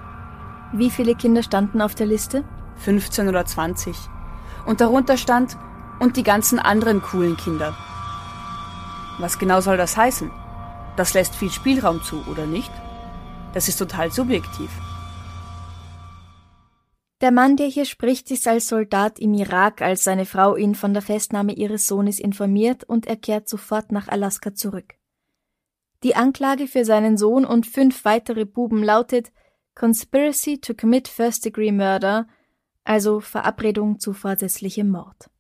wie 0.73 0.89
viele 0.89 1.15
Kinder 1.15 1.43
standen 1.43 1.81
auf 1.81 1.95
der 1.95 2.05
Liste? 2.05 2.43
15 2.77 3.27
oder 3.27 3.45
20. 3.45 3.95
Und 4.65 4.79
darunter 4.81 5.17
stand, 5.17 5.57
und 5.99 6.17
die 6.17 6.23
ganzen 6.23 6.59
anderen 6.59 7.01
coolen 7.01 7.37
Kinder. 7.37 7.75
Was 9.19 9.39
genau 9.39 9.61
soll 9.61 9.77
das 9.77 9.97
heißen? 9.97 10.31
Das 10.97 11.13
lässt 11.13 11.35
viel 11.35 11.51
Spielraum 11.51 12.01
zu, 12.03 12.23
oder 12.29 12.45
nicht? 12.45 12.71
Das 13.53 13.67
ist 13.67 13.77
total 13.77 14.11
subjektiv. 14.11 14.69
Der 17.21 17.31
Mann, 17.31 17.55
der 17.55 17.67
hier 17.67 17.85
spricht, 17.85 18.31
ist 18.31 18.47
als 18.47 18.67
Soldat 18.67 19.19
im 19.19 19.33
Irak, 19.35 19.81
als 19.81 20.03
seine 20.03 20.25
Frau 20.25 20.55
ihn 20.55 20.73
von 20.73 20.93
der 20.93 21.03
Festnahme 21.03 21.53
ihres 21.53 21.85
Sohnes 21.85 22.19
informiert 22.19 22.83
und 22.83 23.05
er 23.05 23.15
kehrt 23.15 23.47
sofort 23.47 23.91
nach 23.91 24.07
Alaska 24.07 24.55
zurück. 24.55 24.95
Die 26.03 26.15
Anklage 26.15 26.65
für 26.65 26.83
seinen 26.83 27.17
Sohn 27.17 27.45
und 27.45 27.67
fünf 27.67 28.05
weitere 28.05 28.45
Buben 28.45 28.83
lautet 28.83 29.31
Conspiracy 29.75 30.59
to 30.59 30.73
commit 30.73 31.07
first 31.07 31.45
degree 31.45 31.71
murder, 31.71 32.27
also 32.83 33.19
Verabredung 33.19 33.99
zu 33.99 34.13
vorsätzlichem 34.13 34.89
Mord. 34.89 35.30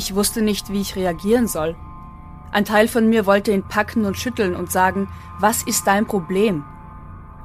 Ich 0.00 0.14
wusste 0.14 0.40
nicht, 0.40 0.72
wie 0.72 0.80
ich 0.80 0.96
reagieren 0.96 1.46
soll. 1.46 1.76
Ein 2.52 2.64
Teil 2.64 2.88
von 2.88 3.10
mir 3.10 3.26
wollte 3.26 3.52
ihn 3.52 3.68
packen 3.68 4.06
und 4.06 4.16
schütteln 4.16 4.56
und 4.56 4.72
sagen, 4.72 5.10
was 5.38 5.62
ist 5.62 5.86
dein 5.86 6.06
Problem? 6.06 6.64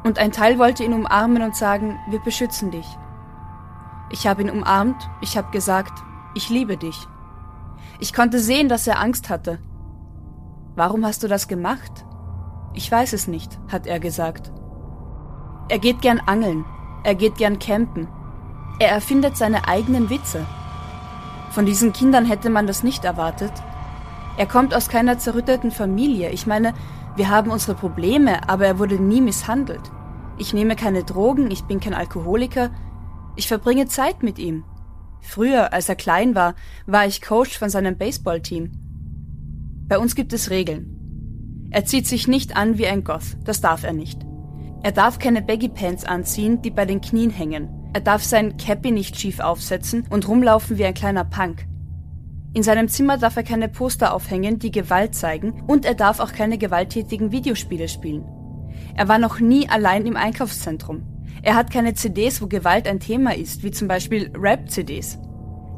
Und 0.05 0.19
ein 0.19 0.31
Teil 0.31 0.57
wollte 0.57 0.85
ihn 0.85 0.93
umarmen 0.93 1.41
und 1.41 1.57
sagen, 1.57 1.99
wir 2.09 2.19
beschützen 2.19 2.71
dich. 2.71 2.87
Ich 4.09 4.25
habe 4.25 4.41
ihn 4.41 4.49
umarmt, 4.49 4.95
ich 5.19 5.35
habe 5.35 5.51
gesagt, 5.51 6.01
ich 6.33 6.49
liebe 6.49 6.77
dich. 6.77 6.97
Ich 7.99 8.13
konnte 8.13 8.39
sehen, 8.39 8.69
dass 8.69 8.87
er 8.87 9.01
Angst 9.01 9.29
hatte. 9.29 9.59
Warum 10.77 11.05
hast 11.05 11.23
du 11.23 11.27
das 11.27 11.49
gemacht? 11.49 12.05
Ich 12.73 12.89
weiß 12.89 13.11
es 13.11 13.27
nicht, 13.27 13.59
hat 13.67 13.85
er 13.85 13.99
gesagt. 13.99 14.53
Er 15.67 15.79
geht 15.79 16.01
gern 16.01 16.21
angeln, 16.25 16.63
er 17.03 17.15
geht 17.15 17.35
gern 17.35 17.59
campen. 17.59 18.07
Er 18.79 18.91
erfindet 18.91 19.35
seine 19.35 19.67
eigenen 19.67 20.09
Witze. 20.09 20.45
Von 21.55 21.65
diesen 21.65 21.93
Kindern 21.93 22.25
hätte 22.25 22.49
man 22.49 22.67
das 22.67 22.83
nicht 22.83 23.05
erwartet. 23.05 23.53
Er 24.37 24.45
kommt 24.45 24.75
aus 24.75 24.89
keiner 24.89 25.19
zerrütteten 25.19 25.71
Familie. 25.71 26.31
Ich 26.31 26.45
meine, 26.45 26.73
wir 27.15 27.29
haben 27.29 27.49
unsere 27.49 27.75
Probleme, 27.75 28.49
aber 28.49 28.65
er 28.65 28.77
wurde 28.77 29.01
nie 29.01 29.21
misshandelt. 29.21 29.89
Ich 30.37 30.53
nehme 30.53 30.75
keine 30.75 31.05
Drogen, 31.05 31.49
ich 31.49 31.63
bin 31.63 31.79
kein 31.79 31.93
Alkoholiker. 31.93 32.71
Ich 33.37 33.47
verbringe 33.47 33.87
Zeit 33.87 34.21
mit 34.21 34.37
ihm. 34.37 34.65
Früher, 35.21 35.71
als 35.71 35.87
er 35.87 35.95
klein 35.95 36.35
war, 36.35 36.55
war 36.87 37.05
ich 37.05 37.21
Coach 37.21 37.57
von 37.57 37.69
seinem 37.69 37.97
Baseballteam. 37.97 38.73
Bei 39.87 39.97
uns 39.97 40.13
gibt 40.13 40.33
es 40.33 40.49
Regeln. 40.49 41.69
Er 41.71 41.85
zieht 41.85 42.05
sich 42.05 42.27
nicht 42.27 42.57
an 42.57 42.77
wie 42.77 42.87
ein 42.87 43.05
Goth, 43.05 43.37
das 43.45 43.61
darf 43.61 43.85
er 43.85 43.93
nicht. 43.93 44.19
Er 44.83 44.91
darf 44.91 45.19
keine 45.19 45.41
Baggy 45.41 45.69
Pants 45.69 46.03
anziehen, 46.03 46.61
die 46.61 46.69
bei 46.71 46.83
den 46.83 46.99
Knien 46.99 47.29
hängen. 47.29 47.74
Er 47.95 48.01
darf 48.01 48.25
sein 48.25 48.57
Cappy 48.57 48.91
nicht 48.91 49.17
schief 49.17 49.39
aufsetzen 49.39 50.05
und 50.09 50.27
rumlaufen 50.27 50.77
wie 50.77 50.83
ein 50.83 50.93
kleiner 50.93 51.23
Punk. 51.23 51.65
In 52.53 52.61
seinem 52.61 52.89
Zimmer 52.89 53.17
darf 53.17 53.37
er 53.37 53.43
keine 53.43 53.69
Poster 53.69 54.13
aufhängen, 54.13 54.59
die 54.59 54.71
Gewalt 54.71 55.15
zeigen, 55.15 55.63
und 55.65 55.85
er 55.85 55.95
darf 55.95 56.19
auch 56.19 56.33
keine 56.33 56.57
gewalttätigen 56.57 57.31
Videospiele 57.31 57.87
spielen. 57.87 58.25
Er 58.97 59.07
war 59.07 59.17
noch 59.17 59.39
nie 59.39 59.69
allein 59.69 60.05
im 60.05 60.17
Einkaufszentrum. 60.17 61.03
Er 61.41 61.55
hat 61.55 61.71
keine 61.71 61.93
CDs, 61.93 62.41
wo 62.41 62.47
Gewalt 62.47 62.85
ein 62.85 62.99
Thema 62.99 63.33
ist, 63.33 63.63
wie 63.63 63.71
zum 63.71 63.87
Beispiel 63.87 64.29
Rap-CDs. 64.35 65.17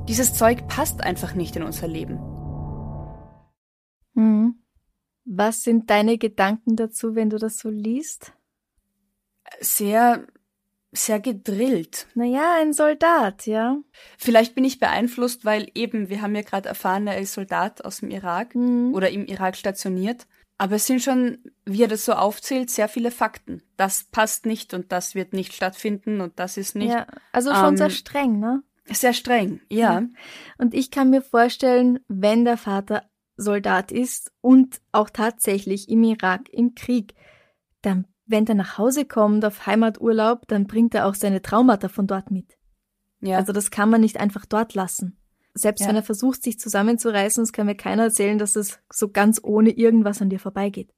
Dieses 0.08 0.34
Zeug 0.34 0.68
passt 0.68 1.04
einfach 1.04 1.36
nicht 1.36 1.56
in 1.56 1.62
unser 1.62 1.88
Leben. 1.88 2.18
Hm. 4.16 4.56
Was 5.24 5.62
sind 5.62 5.92
deine 5.92 6.18
Gedanken 6.18 6.78
dazu, 6.78 7.14
wenn 7.14 7.30
du 7.30 7.38
das 7.38 7.60
so 7.60 7.70
liest? 7.70 8.34
Sehr, 9.60 10.26
sehr 10.92 11.20
gedrillt. 11.20 12.08
Naja, 12.16 12.56
ein 12.60 12.74
Soldat, 12.74 13.46
ja. 13.46 13.78
Vielleicht 14.18 14.56
bin 14.56 14.64
ich 14.64 14.80
beeinflusst, 14.80 15.46
weil 15.46 15.70
eben, 15.76 16.10
wir 16.10 16.22
haben 16.22 16.36
ja 16.36 16.42
gerade 16.42 16.70
erfahren, 16.70 17.08
er 17.08 17.20
ist 17.20 17.34
Soldat 17.34 17.84
aus 17.84 18.00
dem 18.00 18.10
Irak 18.10 18.56
Mhm. 18.56 18.94
oder 18.94 19.10
im 19.10 19.26
Irak 19.26 19.56
stationiert. 19.58 20.28
Aber 20.60 20.76
es 20.78 20.88
sind 20.88 21.04
schon, 21.04 21.38
wie 21.66 21.84
er 21.84 21.88
das 21.88 22.06
so 22.06 22.14
aufzählt, 22.14 22.72
sehr 22.72 22.88
viele 22.90 23.12
Fakten. 23.12 23.62
Das 23.76 24.06
passt 24.06 24.48
nicht 24.48 24.74
und 24.74 24.92
das 24.92 25.14
wird 25.14 25.34
nicht 25.34 25.54
stattfinden 25.54 26.20
und 26.20 26.40
das 26.40 26.58
ist 26.58 26.76
nicht. 26.76 26.92
Ja, 26.92 27.06
also 27.32 27.54
schon 27.54 27.70
Ähm, 27.74 27.78
sehr 27.78 27.90
streng, 27.92 28.40
ne? 28.40 28.64
Sehr 28.90 29.14
streng, 29.14 29.60
ja. 29.70 30.04
Und 30.58 30.74
ich 30.74 30.90
kann 30.90 31.10
mir 31.12 31.22
vorstellen, 31.22 32.00
wenn 32.08 32.46
der 32.46 32.58
Vater 32.58 33.04
Soldat 33.36 33.92
ist 33.92 34.32
und 34.42 34.82
auch 34.92 35.12
tatsächlich 35.12 35.90
im 35.90 36.04
Irak 36.04 36.50
im 36.52 36.74
Krieg, 36.74 37.14
dann, 37.84 38.08
wenn 38.28 38.46
er 38.48 38.56
nach 38.56 38.78
Hause 38.78 39.06
kommt 39.06 39.44
auf 39.46 39.66
Heimaturlaub, 39.66 40.48
dann 40.48 40.68
bringt 40.68 40.94
er 40.96 41.06
auch 41.08 41.16
seine 41.16 41.42
Traumata 41.42 41.88
von 41.90 42.08
dort 42.08 42.30
mit. 42.32 42.58
ja. 43.22 43.38
Also 43.38 43.54
das 43.54 43.72
kann 43.72 43.90
man 43.90 44.02
nicht 44.02 44.20
einfach 44.20 44.46
dort 44.46 44.74
lassen. 44.74 45.18
Selbst 45.54 45.82
Ja. 45.82 45.88
wenn 45.88 45.96
er 45.96 46.04
versucht, 46.04 46.44
sich 46.44 46.60
zusammenzureißen, 46.60 47.42
es 47.44 47.52
kann 47.52 47.66
mir 47.66 47.76
keiner 47.76 48.04
erzählen, 48.04 48.38
dass 48.38 48.56
es 48.56 48.80
so 48.92 49.10
ganz 49.10 49.40
ohne 49.44 49.72
irgendwas 49.72 50.22
an 50.22 50.30
dir 50.30 50.40
vorbeigeht. 50.40 50.94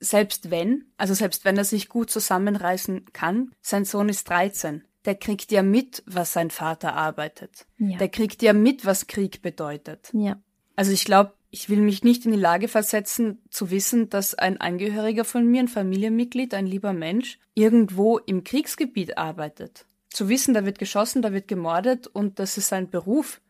selbst 0.00 0.50
wenn, 0.50 0.84
also 0.96 1.12
selbst 1.12 1.44
wenn 1.44 1.56
er 1.56 1.64
sich 1.64 1.88
gut 1.88 2.08
zusammenreißen 2.10 3.06
kann, 3.12 3.50
sein 3.60 3.84
Sohn 3.84 4.08
ist 4.08 4.30
13. 4.30 4.84
Der 5.04 5.16
kriegt 5.16 5.50
ja 5.50 5.62
mit, 5.62 6.02
was 6.06 6.32
sein 6.32 6.50
Vater 6.50 6.94
arbeitet. 6.94 7.66
Ja. 7.78 7.98
Der 7.98 8.08
kriegt 8.08 8.40
ja 8.42 8.52
mit, 8.52 8.86
was 8.86 9.08
Krieg 9.08 9.42
bedeutet. 9.42 10.10
ja. 10.14 10.36
Also 10.76 10.92
ich 10.92 11.04
glaube, 11.04 11.32
ich 11.50 11.68
will 11.70 11.80
mich 11.80 12.04
nicht 12.04 12.26
in 12.26 12.32
die 12.32 12.38
Lage 12.38 12.68
versetzen, 12.68 13.40
zu 13.50 13.70
wissen, 13.70 14.10
dass 14.10 14.34
ein 14.34 14.60
Angehöriger 14.60 15.24
von 15.24 15.46
mir, 15.46 15.60
ein 15.60 15.68
Familienmitglied, 15.68 16.52
ein 16.54 16.66
lieber 16.66 16.92
Mensch, 16.92 17.38
irgendwo 17.54 18.18
im 18.18 18.44
Kriegsgebiet 18.44 19.16
arbeitet. 19.16 19.86
Zu 20.10 20.28
wissen, 20.28 20.54
da 20.54 20.64
wird 20.64 20.78
geschossen, 20.78 21.22
da 21.22 21.32
wird 21.32 21.48
gemordet 21.48 22.06
und 22.06 22.38
das 22.38 22.58
ist 22.58 22.68
sein 22.68 22.90
Beruf. 22.90 23.40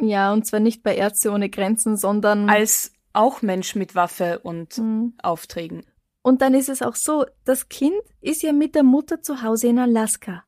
Ja, 0.00 0.32
und 0.32 0.46
zwar 0.46 0.60
nicht 0.60 0.82
bei 0.82 0.96
Ärzte 0.96 1.30
ohne 1.30 1.48
Grenzen, 1.48 1.96
sondern 1.96 2.48
als 2.48 2.92
auch 3.12 3.42
Mensch 3.42 3.74
mit 3.74 3.94
Waffe 3.94 4.40
und 4.40 4.78
mhm. 4.78 5.14
Aufträgen. 5.22 5.84
Und 6.22 6.40
dann 6.40 6.54
ist 6.54 6.68
es 6.68 6.82
auch 6.82 6.94
so, 6.94 7.26
das 7.44 7.68
Kind 7.68 8.00
ist 8.20 8.42
ja 8.42 8.52
mit 8.52 8.74
der 8.74 8.84
Mutter 8.84 9.20
zu 9.20 9.42
Hause 9.42 9.68
in 9.68 9.78
Alaska. 9.78 10.44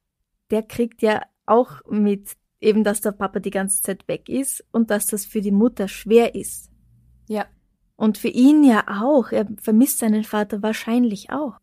Der 0.50 0.62
kriegt 0.62 1.02
ja 1.02 1.22
auch 1.46 1.82
mit, 1.88 2.36
eben, 2.60 2.84
dass 2.84 3.00
der 3.00 3.12
Papa 3.12 3.40
die 3.40 3.50
ganze 3.50 3.82
Zeit 3.82 4.06
weg 4.08 4.28
ist 4.28 4.64
und 4.70 4.90
dass 4.90 5.06
das 5.06 5.26
für 5.26 5.40
die 5.40 5.50
Mutter 5.50 5.88
schwer 5.88 6.34
ist. 6.34 6.70
Ja. 7.28 7.46
Und 7.96 8.18
für 8.18 8.28
ihn 8.28 8.64
ja 8.64 8.84
auch. 9.02 9.32
Er 9.32 9.46
vermisst 9.60 9.98
seinen 9.98 10.24
Vater 10.24 10.62
wahrscheinlich 10.62 11.30
auch. 11.30 11.58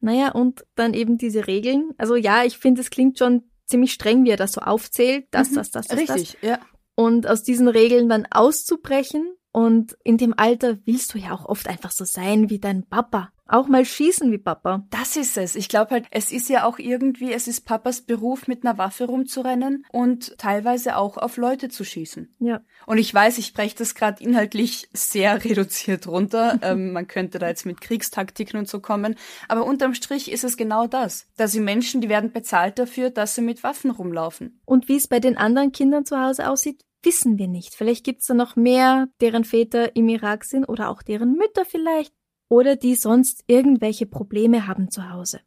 Naja, 0.00 0.30
und 0.32 0.64
dann 0.74 0.94
eben 0.94 1.18
diese 1.18 1.46
Regeln. 1.46 1.90
Also 1.98 2.16
ja, 2.16 2.44
ich 2.44 2.58
finde, 2.58 2.80
es 2.80 2.90
klingt 2.90 3.18
schon 3.18 3.44
ziemlich 3.66 3.92
streng, 3.92 4.24
wie 4.24 4.30
er 4.30 4.36
das 4.36 4.52
so 4.52 4.60
aufzählt. 4.60 5.26
Das, 5.30 5.50
mhm. 5.50 5.56
das, 5.56 5.70
das, 5.70 5.86
das, 5.88 5.98
Richtig, 5.98 6.38
das. 6.40 6.48
ja. 6.48 6.58
Und 6.94 7.26
aus 7.26 7.42
diesen 7.42 7.68
Regeln 7.68 8.08
dann 8.08 8.26
auszubrechen. 8.30 9.34
Und 9.52 9.96
in 10.04 10.18
dem 10.18 10.34
Alter 10.36 10.78
willst 10.84 11.14
du 11.14 11.18
ja 11.18 11.32
auch 11.32 11.46
oft 11.46 11.68
einfach 11.68 11.90
so 11.90 12.04
sein 12.04 12.50
wie 12.50 12.58
dein 12.58 12.86
Papa. 12.86 13.30
Auch 13.50 13.66
mal 13.66 13.86
schießen 13.86 14.30
wie 14.30 14.36
Papa. 14.36 14.84
Das 14.90 15.16
ist 15.16 15.38
es. 15.38 15.56
Ich 15.56 15.70
glaube 15.70 15.92
halt, 15.92 16.06
es 16.10 16.32
ist 16.32 16.50
ja 16.50 16.64
auch 16.64 16.78
irgendwie, 16.78 17.32
es 17.32 17.48
ist 17.48 17.62
Papas 17.62 18.02
Beruf, 18.02 18.46
mit 18.46 18.62
einer 18.62 18.76
Waffe 18.76 19.06
rumzurennen 19.06 19.86
und 19.90 20.36
teilweise 20.36 20.96
auch 20.96 21.16
auf 21.16 21.38
Leute 21.38 21.70
zu 21.70 21.82
schießen. 21.82 22.34
Ja. 22.40 22.60
Und 22.84 22.98
ich 22.98 23.12
weiß, 23.12 23.38
ich 23.38 23.46
spreche 23.46 23.74
das 23.74 23.94
gerade 23.94 24.22
inhaltlich 24.22 24.90
sehr 24.92 25.42
reduziert 25.42 26.06
runter. 26.06 26.58
ähm, 26.62 26.92
man 26.92 27.08
könnte 27.08 27.38
da 27.38 27.48
jetzt 27.48 27.64
mit 27.64 27.80
Kriegstaktiken 27.80 28.58
und 28.58 28.68
so 28.68 28.80
kommen. 28.80 29.14
Aber 29.48 29.64
unterm 29.64 29.94
Strich 29.94 30.30
ist 30.30 30.44
es 30.44 30.58
genau 30.58 30.86
das. 30.86 31.26
Da 31.38 31.48
sind 31.48 31.64
Menschen, 31.64 32.02
die 32.02 32.10
werden 32.10 32.32
bezahlt 32.32 32.78
dafür, 32.78 33.08
dass 33.08 33.34
sie 33.34 33.42
mit 33.42 33.62
Waffen 33.62 33.90
rumlaufen. 33.90 34.60
Und 34.66 34.88
wie 34.88 34.96
es 34.96 35.08
bei 35.08 35.20
den 35.20 35.38
anderen 35.38 35.72
Kindern 35.72 36.04
zu 36.04 36.20
Hause 36.20 36.50
aussieht, 36.50 36.84
wissen 37.02 37.38
wir 37.38 37.48
nicht. 37.48 37.74
Vielleicht 37.74 38.04
gibt's 38.04 38.26
da 38.26 38.34
noch 38.34 38.56
mehr, 38.56 39.08
deren 39.20 39.44
Väter 39.44 39.94
im 39.96 40.08
Irak 40.08 40.44
sind 40.44 40.64
oder 40.64 40.90
auch 40.90 41.02
deren 41.02 41.32
Mütter 41.32 41.64
vielleicht 41.64 42.12
oder 42.48 42.76
die 42.76 42.94
sonst 42.94 43.44
irgendwelche 43.46 44.06
Probleme 44.06 44.66
haben 44.66 44.90
zu 44.90 45.10
Hause. 45.10 45.40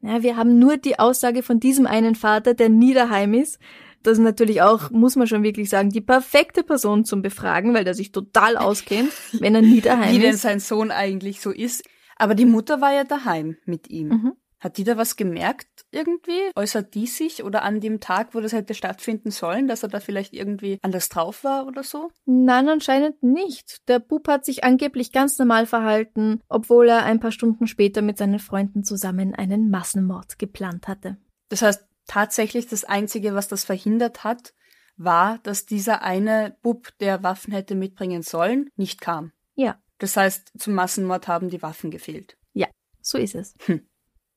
Ja, 0.00 0.22
wir 0.22 0.36
haben 0.36 0.58
nur 0.58 0.76
die 0.76 0.98
Aussage 0.98 1.42
von 1.42 1.60
diesem 1.60 1.86
einen 1.86 2.16
Vater, 2.16 2.54
der 2.54 2.68
nie 2.68 2.92
daheim 2.92 3.34
ist. 3.34 3.58
Das 4.02 4.18
ist 4.18 4.24
natürlich 4.24 4.60
auch, 4.60 4.90
muss 4.90 5.14
man 5.14 5.28
schon 5.28 5.44
wirklich 5.44 5.70
sagen, 5.70 5.90
die 5.90 6.00
perfekte 6.00 6.64
Person 6.64 7.04
zum 7.04 7.22
Befragen, 7.22 7.72
weil 7.72 7.84
der 7.84 7.94
sich 7.94 8.10
total 8.10 8.56
auskennt, 8.56 9.12
wenn 9.38 9.54
er 9.54 9.62
nie 9.62 9.80
daheim 9.82 10.10
ist. 10.10 10.16
Wie 10.16 10.22
denn 10.22 10.36
sein 10.36 10.58
Sohn 10.58 10.90
eigentlich 10.90 11.40
so 11.40 11.52
ist. 11.52 11.84
Aber 12.16 12.34
die 12.34 12.46
Mutter 12.46 12.80
war 12.80 12.92
ja 12.92 13.04
daheim 13.04 13.56
mit 13.64 13.90
ihm. 13.90 14.08
Mhm. 14.08 14.32
Hat 14.62 14.78
die 14.78 14.84
da 14.84 14.96
was 14.96 15.16
gemerkt 15.16 15.86
irgendwie? 15.90 16.52
Äußert 16.54 16.94
die 16.94 17.08
sich 17.08 17.42
oder 17.42 17.64
an 17.64 17.80
dem 17.80 17.98
Tag, 17.98 18.32
wo 18.32 18.40
das 18.40 18.52
hätte 18.52 18.74
stattfinden 18.74 19.32
sollen, 19.32 19.66
dass 19.66 19.82
er 19.82 19.88
da 19.88 19.98
vielleicht 19.98 20.32
irgendwie 20.32 20.78
anders 20.82 21.08
drauf 21.08 21.42
war 21.42 21.66
oder 21.66 21.82
so? 21.82 22.12
Nein, 22.26 22.68
anscheinend 22.68 23.20
nicht. 23.24 23.88
Der 23.88 23.98
Bub 23.98 24.28
hat 24.28 24.44
sich 24.44 24.62
angeblich 24.62 25.10
ganz 25.10 25.36
normal 25.36 25.66
verhalten, 25.66 26.40
obwohl 26.48 26.88
er 26.88 27.02
ein 27.02 27.18
paar 27.18 27.32
Stunden 27.32 27.66
später 27.66 28.02
mit 28.02 28.18
seinen 28.18 28.38
Freunden 28.38 28.84
zusammen 28.84 29.34
einen 29.34 29.68
Massenmord 29.68 30.38
geplant 30.38 30.86
hatte. 30.86 31.16
Das 31.48 31.62
heißt, 31.62 31.84
tatsächlich 32.06 32.68
das 32.68 32.84
Einzige, 32.84 33.34
was 33.34 33.48
das 33.48 33.64
verhindert 33.64 34.22
hat, 34.22 34.54
war, 34.96 35.38
dass 35.38 35.66
dieser 35.66 36.02
eine 36.02 36.56
Bub, 36.62 36.90
der 37.00 37.24
Waffen 37.24 37.52
hätte 37.52 37.74
mitbringen 37.74 38.22
sollen, 38.22 38.70
nicht 38.76 39.00
kam. 39.00 39.32
Ja. 39.56 39.82
Das 39.98 40.16
heißt, 40.16 40.52
zum 40.56 40.74
Massenmord 40.74 41.26
haben 41.26 41.48
die 41.48 41.62
Waffen 41.62 41.90
gefehlt. 41.90 42.36
Ja, 42.52 42.68
so 43.00 43.18
ist 43.18 43.34
es. 43.34 43.54
Hm. 43.66 43.88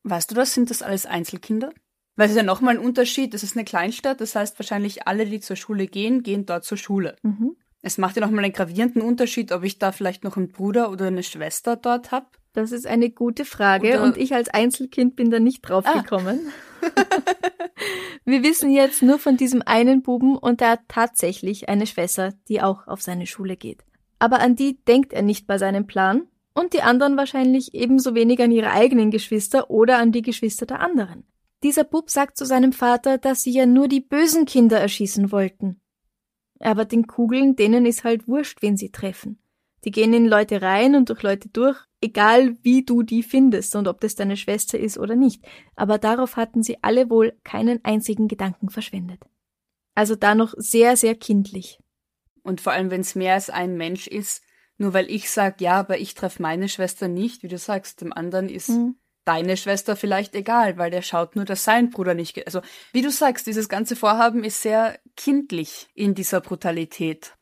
Weißt 0.06 0.30
du 0.30 0.36
das? 0.36 0.54
Sind 0.54 0.70
das 0.70 0.84
alles 0.84 1.08
Einzelkinder? 1.08 1.74
Weil 2.16 2.28
es 2.28 2.32
ist 2.32 2.38
ja 2.38 2.44
nochmal 2.44 2.76
ein 2.76 2.84
Unterschied. 2.84 3.34
Das 3.34 3.44
ist 3.44 3.58
eine 3.58 3.66
Kleinstadt. 3.66 4.22
Das 4.22 4.36
heißt, 4.36 4.58
wahrscheinlich 4.60 5.08
alle, 5.08 5.26
die 5.26 5.40
zur 5.40 5.56
Schule 5.56 5.88
gehen, 5.88 6.22
gehen 6.22 6.46
dort 6.46 6.64
zur 6.64 6.78
Schule. 6.78 7.16
Mhm. 7.24 7.58
Es 7.82 7.98
macht 7.98 8.16
ja 8.16 8.22
nochmal 8.22 8.44
einen 8.44 8.54
gravierenden 8.54 9.02
Unterschied, 9.02 9.52
ob 9.52 9.64
ich 9.64 9.80
da 9.80 9.92
vielleicht 9.92 10.24
noch 10.24 10.38
einen 10.38 10.50
Bruder 10.50 10.92
oder 10.92 11.08
eine 11.08 11.24
Schwester 11.24 11.76
dort 11.76 12.12
habe. 12.12 12.28
Das 12.54 12.72
ist 12.72 12.88
eine 12.88 13.10
gute 13.10 13.46
Frage 13.46 13.96
oder 13.96 14.04
und 14.04 14.18
ich 14.18 14.34
als 14.34 14.48
Einzelkind 14.48 15.16
bin 15.16 15.30
da 15.30 15.40
nicht 15.40 15.62
drauf 15.62 15.86
ah. 15.86 16.02
gekommen. 16.02 16.40
Wir 18.26 18.44
wissen 18.44 18.72
jetzt 18.72 19.02
nur 19.02 19.20
von 19.20 19.38
diesem 19.38 19.62
einen 19.64 20.04
Buben 20.04 20.38
und 20.38 20.62
er 20.62 20.72
hat 20.72 20.82
tatsächlich 20.88 21.68
eine 21.68 21.86
Schwester, 21.86 22.34
die 22.48 22.62
auch 22.62 22.88
auf 22.88 23.02
seine 23.02 23.28
Schule 23.28 23.58
geht. 23.58 23.84
Aber 24.20 24.40
an 24.40 24.56
die 24.56 24.84
denkt 24.86 25.14
er 25.14 25.22
nicht 25.22 25.48
bei 25.48 25.58
seinem 25.58 25.86
Plan 25.86 26.28
und 26.56 26.74
die 26.74 26.82
anderen 26.82 27.18
wahrscheinlich 27.18 27.76
ebenso 27.76 28.16
wenig 28.16 28.42
an 28.42 28.52
ihre 28.52 28.72
eigenen 28.72 29.12
Geschwister 29.12 29.70
oder 29.70 30.00
an 30.00 30.12
die 30.12 30.24
Geschwister 30.24 30.66
der 30.66 30.80
anderen. 30.80 31.26
Dieser 31.62 31.84
Bub 31.84 32.10
sagt 32.10 32.38
zu 32.38 32.46
seinem 32.46 32.74
Vater, 32.74 33.18
dass 33.18 33.44
sie 33.44 33.52
ja 33.52 33.66
nur 33.66 33.88
die 33.88 34.02
bösen 34.02 34.46
Kinder 34.46 34.80
erschießen 34.80 35.32
wollten. 35.32 35.82
Aber 36.60 36.86
den 36.86 37.08
Kugeln, 37.08 37.56
denen 37.56 37.86
ist 37.86 38.04
halt 38.04 38.28
wurscht, 38.28 38.62
wen 38.62 38.78
sie 38.78 38.92
treffen. 38.92 39.40
Die 39.84 39.92
gehen 39.92 40.14
in 40.14 40.26
Leute 40.26 40.62
rein 40.62 40.96
und 40.96 41.10
durch 41.10 41.22
Leute 41.22 41.50
durch, 41.50 41.78
egal 42.02 42.56
wie 42.64 42.84
du 42.84 43.04
die 43.04 43.22
findest 43.22 43.76
und 43.76 43.88
ob 43.88 44.00
das 44.00 44.16
deine 44.16 44.38
Schwester 44.38 44.80
ist 44.80 44.98
oder 44.98 45.16
nicht. 45.16 45.44
Aber 45.76 45.98
darauf 45.98 46.38
hatten 46.38 46.64
sie 46.64 46.82
alle 46.82 47.10
wohl 47.10 47.34
keinen 47.44 47.84
einzigen 47.84 48.28
Gedanken 48.28 48.70
verschwendet. 48.70 49.20
Also 49.94 50.16
da 50.16 50.36
noch 50.36 50.54
sehr, 50.58 50.98
sehr 50.98 51.16
kindlich. 51.16 51.80
Und 52.44 52.62
vor 52.62 52.74
allem, 52.74 52.92
wenn 52.92 53.02
es 53.02 53.16
mehr 53.16 53.34
als 53.34 53.50
ein 53.50 53.76
Mensch 53.76 54.08
ist, 54.08 54.45
nur 54.78 54.94
weil 54.94 55.10
ich 55.10 55.30
sage, 55.30 55.64
ja, 55.64 55.74
aber 55.80 55.98
ich 55.98 56.14
treffe 56.14 56.42
meine 56.42 56.70
Schwester 56.70 57.08
nicht, 57.08 57.44
wie 57.44 57.48
du 57.48 57.58
sagst, 57.58 58.02
dem 58.02 58.12
anderen 58.12 58.50
ist 58.50 58.70
mhm. 58.70 58.96
deine 59.24 59.58
Schwester 59.58 59.96
vielleicht 59.96 60.36
egal, 60.36 60.78
weil 60.78 60.92
der 60.92 61.02
schaut 61.02 61.36
nur, 61.36 61.46
dass 61.46 61.64
sein 61.64 61.90
Bruder 61.90 62.14
nicht 62.14 62.34
geht. 62.34 62.48
Also, 62.48 62.62
wie 62.92 63.02
du 63.02 63.12
sagst, 63.12 63.48
dieses 63.48 63.70
ganze 63.70 63.96
Vorhaben 63.96 64.44
ist 64.44 64.62
sehr 64.62 65.00
kindlich 65.16 65.88
in 65.94 66.14
dieser 66.14 66.42
Brutalität. 66.42 67.36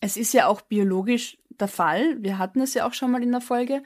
Es 0.00 0.16
ist 0.16 0.34
ja 0.34 0.48
auch 0.48 0.60
biologisch 0.60 1.38
der 1.48 1.68
Fall, 1.68 2.16
wir 2.20 2.38
hatten 2.38 2.60
es 2.60 2.74
ja 2.74 2.86
auch 2.86 2.94
schon 2.94 3.12
mal 3.12 3.22
in 3.22 3.30
der 3.30 3.40
Folge, 3.40 3.82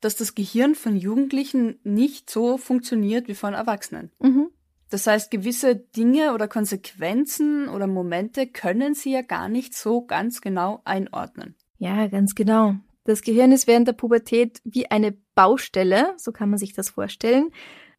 dass 0.00 0.14
das 0.14 0.36
Gehirn 0.36 0.76
von 0.76 0.96
Jugendlichen 0.96 1.80
nicht 1.82 2.30
so 2.30 2.56
funktioniert 2.56 3.26
wie 3.26 3.34
von 3.34 3.54
Erwachsenen. 3.54 4.12
Mhm. 4.20 4.50
Das 4.90 5.06
heißt, 5.06 5.30
gewisse 5.30 5.76
Dinge 5.76 6.32
oder 6.32 6.48
Konsequenzen 6.48 7.68
oder 7.68 7.86
Momente 7.86 8.46
können 8.46 8.94
sie 8.94 9.12
ja 9.12 9.22
gar 9.22 9.48
nicht 9.48 9.74
so 9.74 10.06
ganz 10.06 10.40
genau 10.40 10.80
einordnen. 10.84 11.56
Ja, 11.78 12.06
ganz 12.08 12.34
genau. 12.34 12.74
Das 13.04 13.22
Gehirn 13.22 13.52
ist 13.52 13.66
während 13.66 13.88
der 13.88 13.94
Pubertät 13.94 14.60
wie 14.64 14.90
eine 14.90 15.16
Baustelle, 15.34 16.14
so 16.18 16.32
kann 16.32 16.50
man 16.50 16.58
sich 16.58 16.74
das 16.74 16.90
vorstellen. 16.90 17.50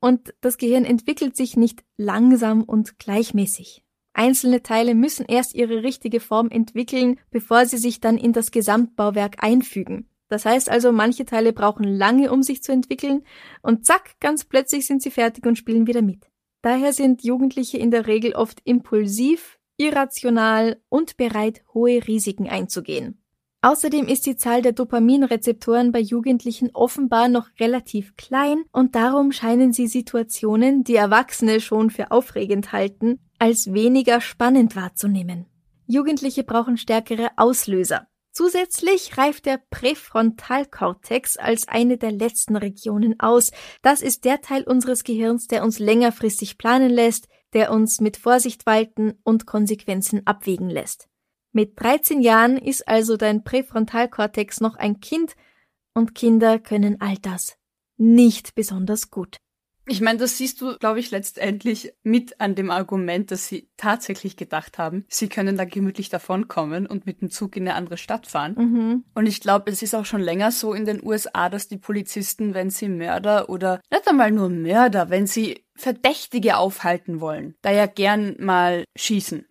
Und 0.02 0.34
das 0.42 0.58
Gehirn 0.58 0.86
entwickelt 0.86 1.36
sich 1.36 1.58
nicht 1.58 1.84
langsam 1.98 2.64
und 2.64 3.00
gleichmäßig. 3.00 3.84
Einzelne 4.14 4.62
Teile 4.64 4.96
müssen 4.96 5.26
erst 5.26 5.56
ihre 5.56 5.84
richtige 5.84 6.20
Form 6.20 6.50
entwickeln, 6.50 7.20
bevor 7.32 7.66
sie 7.66 7.78
sich 7.78 8.02
dann 8.02 8.18
in 8.18 8.34
das 8.34 8.52
Gesamtbauwerk 8.52 9.44
einfügen. 9.44 10.10
Das 10.28 10.46
heißt 10.46 10.70
also, 10.70 10.92
manche 10.92 11.26
Teile 11.26 11.54
brauchen 11.54 11.86
lange, 11.86 12.32
um 12.32 12.44
sich 12.44 12.62
zu 12.62 12.72
entwickeln, 12.72 13.24
und 13.62 13.86
zack, 13.86 14.20
ganz 14.20 14.46
plötzlich 14.46 14.86
sind 14.86 15.02
sie 15.02 15.12
fertig 15.12 15.46
und 15.46 15.58
spielen 15.58 15.88
wieder 15.88 16.02
mit. 16.02 16.30
Daher 16.62 16.94
sind 16.94 17.24
Jugendliche 17.24 17.78
in 17.78 17.90
der 17.90 18.08
Regel 18.08 18.34
oft 18.34 18.60
impulsiv, 18.64 19.58
irrational 19.78 20.82
und 20.90 21.18
bereit, 21.18 21.64
hohe 21.74 22.06
Risiken 22.06 22.48
einzugehen. 22.48 23.19
Außerdem 23.62 24.08
ist 24.08 24.26
die 24.26 24.38
Zahl 24.38 24.62
der 24.62 24.72
Dopaminrezeptoren 24.72 25.92
bei 25.92 26.00
Jugendlichen 26.00 26.70
offenbar 26.74 27.28
noch 27.28 27.48
relativ 27.60 28.16
klein 28.16 28.64
und 28.72 28.96
darum 28.96 29.34
scheinen 29.34 29.74
sie 29.74 29.88
Situationen, 29.88 30.86
die 30.86 30.96
Erwachsene 30.96 31.60
schon 31.60 31.90
für 31.90 32.12
aufregend 32.12 32.72
halten, 32.72 33.20
als 33.38 33.74
weniger 33.74 34.22
spannend 34.22 34.78
wahrzunehmen. 34.78 35.46
Jugendliche 35.88 36.44
brauchen 36.44 36.78
stärkere 36.78 37.32
Auslöser. 37.36 38.08
Zusätzlich 38.32 39.18
reift 39.18 39.46
der 39.46 39.60
Präfrontalkortex 39.70 41.36
als 41.36 41.68
eine 41.68 41.98
der 41.98 42.14
letzten 42.14 42.56
Regionen 42.56 43.20
aus. 43.20 43.52
Das 43.82 44.02
ist 44.02 44.24
der 44.24 44.40
Teil 44.40 44.64
unseres 44.64 45.04
Gehirns, 45.04 45.48
der 45.48 45.66
uns 45.66 45.80
längerfristig 45.80 46.58
planen 46.58 46.92
lässt, 46.92 47.28
der 47.52 47.74
uns 47.74 48.00
mit 48.00 48.16
Vorsicht 48.16 48.66
walten 48.66 49.16
und 49.24 49.46
Konsequenzen 49.46 50.26
abwägen 50.26 50.70
lässt. 50.70 51.09
Mit 51.52 51.80
13 51.80 52.22
Jahren 52.22 52.58
ist 52.58 52.88
also 52.88 53.18
dein 53.18 53.44
Präfrontalkortex 53.44 54.62
noch 54.62 54.76
ein 54.76 55.00
Kind 55.00 55.36
und 55.94 56.14
Kinder 56.14 56.60
können 56.60 57.02
all 57.02 57.18
das 57.18 57.58
nicht 57.98 58.56
besonders 58.56 59.10
gut. 59.10 59.38
Ich 59.92 60.02
meine, 60.02 60.20
das 60.20 60.38
siehst 60.38 60.62
du, 60.62 60.78
glaube 60.78 61.00
ich, 61.00 61.10
letztendlich 61.10 61.94
mit 62.04 62.40
an 62.40 62.54
dem 62.54 62.70
Argument, 62.70 63.32
dass 63.32 63.48
sie 63.48 63.70
tatsächlich 63.76 64.38
gedacht 64.38 64.78
haben, 64.78 65.04
sie 65.10 65.28
können 65.30 65.58
da 65.58 65.66
gemütlich 65.66 66.10
davonkommen 66.10 66.86
und 66.86 67.08
mit 67.08 67.22
dem 67.22 67.32
Zug 67.32 67.56
in 67.56 67.64
eine 67.64 67.74
andere 67.74 67.98
Stadt 67.98 68.28
fahren. 68.28 68.54
Mhm. 68.56 69.04
Und 69.16 69.26
ich 69.26 69.42
glaube, 69.42 69.72
es 69.72 69.82
ist 69.82 69.96
auch 69.96 70.06
schon 70.06 70.22
länger 70.22 70.52
so 70.52 70.74
in 70.74 70.86
den 70.86 71.04
USA, 71.04 71.50
dass 71.50 71.68
die 71.68 71.80
Polizisten, 71.80 72.54
wenn 72.54 72.70
sie 72.70 72.88
Mörder 72.88 73.50
oder 73.50 73.82
nicht 73.90 74.08
einmal 74.08 74.30
nur 74.30 74.50
Mörder, 74.50 75.10
wenn 75.10 75.26
sie 75.26 75.66
Verdächtige 75.76 76.58
aufhalten 76.58 77.20
wollen, 77.20 77.56
da 77.64 77.72
ja 77.72 77.88
gern 77.88 78.36
mal 78.38 78.84
schießen 78.96 79.48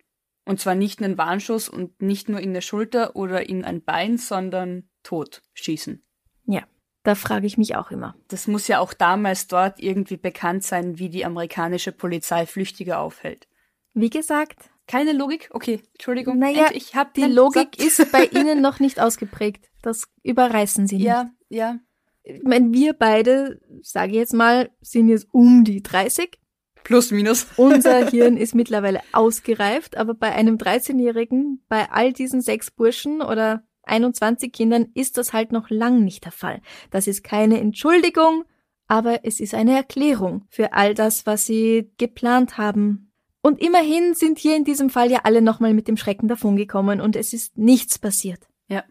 Und 0.49 0.59
zwar 0.59 0.73
nicht 0.73 0.99
einen 0.99 1.19
Warnschuss 1.19 1.69
und 1.69 2.01
nicht 2.01 2.27
nur 2.27 2.39
in 2.39 2.55
der 2.55 2.61
Schulter 2.61 3.15
oder 3.15 3.47
in 3.47 3.63
ein 3.63 3.83
Bein, 3.83 4.17
sondern 4.17 4.89
tot 5.03 5.43
schießen. 5.53 6.03
Ja, 6.45 6.63
da 7.03 7.13
frage 7.13 7.45
ich 7.45 7.59
mich 7.59 7.75
auch 7.75 7.91
immer. 7.91 8.15
Das 8.29 8.47
muss 8.47 8.67
ja 8.67 8.79
auch 8.79 8.93
damals 8.93 9.45
dort 9.45 9.79
irgendwie 9.79 10.17
bekannt 10.17 10.63
sein, 10.63 10.97
wie 10.97 11.09
die 11.09 11.23
amerikanische 11.23 11.91
Polizei 11.91 12.47
Flüchtige 12.47 12.97
aufhält. 12.97 13.47
Wie 13.93 14.09
gesagt, 14.09 14.71
keine 14.87 15.13
Logik? 15.13 15.49
Okay, 15.51 15.83
Entschuldigung. 15.91 16.39
Naja, 16.39 16.71
ich 16.73 16.95
hab 16.95 17.13
die 17.13 17.25
Logik 17.25 17.75
Satz. 17.77 17.99
ist 17.99 18.11
bei 18.11 18.25
Ihnen 18.25 18.59
noch 18.63 18.79
nicht 18.79 18.99
ausgeprägt. 18.99 19.69
Das 19.83 20.05
überreißen 20.23 20.87
Sie 20.87 20.95
nicht. 20.95 21.05
Ja, 21.05 21.29
ja. 21.49 21.77
Ich 22.23 22.41
meine, 22.41 22.73
wir 22.73 22.93
beide, 22.93 23.61
sage 23.83 24.13
ich 24.13 24.17
jetzt 24.17 24.33
mal, 24.33 24.71
sind 24.81 25.09
jetzt 25.09 25.27
um 25.31 25.63
die 25.63 25.83
30. 25.83 26.39
Plus, 26.83 27.11
minus. 27.11 27.47
Unser 27.57 28.09
Hirn 28.09 28.37
ist 28.37 28.55
mittlerweile 28.55 29.01
ausgereift, 29.11 29.97
aber 29.97 30.13
bei 30.13 30.31
einem 30.33 30.57
13-Jährigen, 30.57 31.63
bei 31.67 31.89
all 31.91 32.13
diesen 32.13 32.41
sechs 32.41 32.71
Burschen 32.71 33.21
oder 33.21 33.63
21 33.83 34.53
Kindern 34.53 34.87
ist 34.93 35.17
das 35.17 35.33
halt 35.33 35.51
noch 35.51 35.69
lang 35.69 36.03
nicht 36.03 36.25
der 36.25 36.31
Fall. 36.31 36.61
Das 36.91 37.07
ist 37.07 37.23
keine 37.23 37.59
Entschuldigung, 37.59 38.45
aber 38.87 39.25
es 39.25 39.39
ist 39.39 39.53
eine 39.53 39.75
Erklärung 39.75 40.45
für 40.49 40.73
all 40.73 40.93
das, 40.93 41.25
was 41.25 41.45
sie 41.45 41.91
geplant 41.97 42.57
haben. 42.57 43.11
Und 43.41 43.61
immerhin 43.61 44.15
sind 44.15 44.37
hier 44.37 44.55
in 44.55 44.65
diesem 44.65 44.89
Fall 44.89 45.11
ja 45.11 45.21
alle 45.23 45.41
nochmal 45.41 45.73
mit 45.73 45.87
dem 45.87 45.97
Schrecken 45.97 46.27
davongekommen 46.27 46.99
und 46.99 47.15
es 47.15 47.33
ist 47.33 47.57
nichts 47.57 47.97
passiert. 47.97 48.47
Ja. 48.67 48.83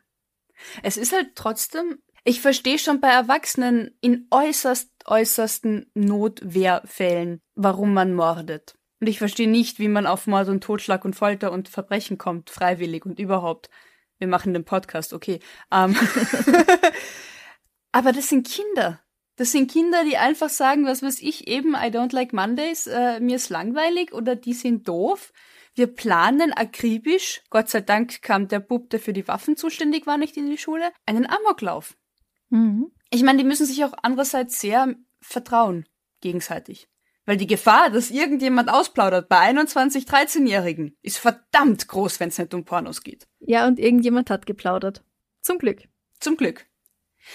Es 0.83 0.97
ist 0.97 1.13
halt 1.13 1.33
trotzdem 1.35 1.99
ich 2.29 2.43
verstehe 2.43 2.79
schon 2.79 3.01
bei 3.01 3.09
Erwachsenen 3.09 3.97
in 4.03 4.27
äußerst, 4.31 4.91
äußersten 5.07 5.91
Notwehrfällen, 5.95 7.41
warum 7.55 7.95
man 7.95 8.13
mordet. 8.13 8.75
Und 9.01 9.07
ich 9.07 9.17
verstehe 9.17 9.49
nicht, 9.49 9.79
wie 9.79 9.89
man 9.89 10.07
auf 10.07 10.27
Mord 10.27 10.49
und 10.49 10.63
Totschlag 10.63 11.07
und 11.07 11.17
Folter 11.17 11.51
und 11.53 11.71
Verbrechen 11.71 12.19
kommt, 12.19 12.51
freiwillig 12.51 13.07
und 13.07 13.19
überhaupt. 13.19 13.71
Wir 14.19 14.29
machen 14.29 14.53
den 14.53 14.67
Podcast, 14.67 15.15
okay. 15.15 15.41
Um, 15.71 15.97
ähm, 15.97 15.97
aber 17.93 18.13
das 18.13 18.29
sind 18.29 18.47
Kinder. 18.47 19.01
Das 19.37 19.53
sind 19.53 19.71
Kinder, 19.71 20.05
die 20.05 20.19
einfach 20.19 20.51
sagen, 20.51 20.85
was 20.85 21.03
weiß 21.03 21.23
ich, 21.23 21.49
eben, 21.49 21.73
I 21.73 21.89
don't 21.89 22.15
like 22.15 22.35
Mondays, 22.35 22.87
äh, 22.89 23.21
mir 23.21 23.37
ist 23.37 23.49
langweilig 23.49 24.13
oder 24.13 24.37
die 24.37 24.53
sind 24.53 24.87
doof. 24.87 25.33
Wir 25.75 25.87
planen 25.87 26.53
akribisch, 26.53 27.41
Gott 27.49 27.71
sei 27.71 27.81
Dank 27.81 28.21
kam 28.21 28.49
der 28.49 28.61
Bub, 28.61 28.91
der 28.91 29.01
für 29.01 29.15
die 29.15 29.27
Waffen 29.29 29.57
zuständig 29.57 30.07
war, 30.07 30.19
nicht 30.19 30.37
in 30.37 30.51
die 30.51 30.59
Schule, 30.59 30.93
einen 31.07 31.25
Amoklauf. 31.25 31.97
Mhm. 32.51 32.91
Ich 33.11 33.23
meine, 33.23 33.39
die 33.39 33.45
müssen 33.45 33.67
sich 33.67 33.85
auch 33.85 33.95
andererseits 34.03 34.61
sehr 34.61 34.95
vertrauen, 35.21 35.87
gegenseitig. 36.21 36.89
Weil 37.27 37.37
die 37.37 37.47
Gefahr, 37.47 37.91
dass 37.91 38.11
irgendjemand 38.11 38.71
ausplaudert 38.71 39.29
bei 39.29 39.39
21, 39.39 40.05
13-Jährigen, 40.05 40.97
ist 41.03 41.19
verdammt 41.19 41.87
groß, 41.87 42.21
wenn 42.21 42.31
es 42.31 42.39
nicht 42.39 42.55
um 42.55 42.65
Pornos 42.65 43.03
geht. 43.03 43.29
Ja, 43.41 43.67
und 43.67 43.79
irgendjemand 43.79 44.31
hat 44.31 44.47
geplaudert. 44.47 45.05
Zum 45.43 45.59
Glück. 45.59 45.83
Zum 46.21 46.37
Glück. 46.37 46.67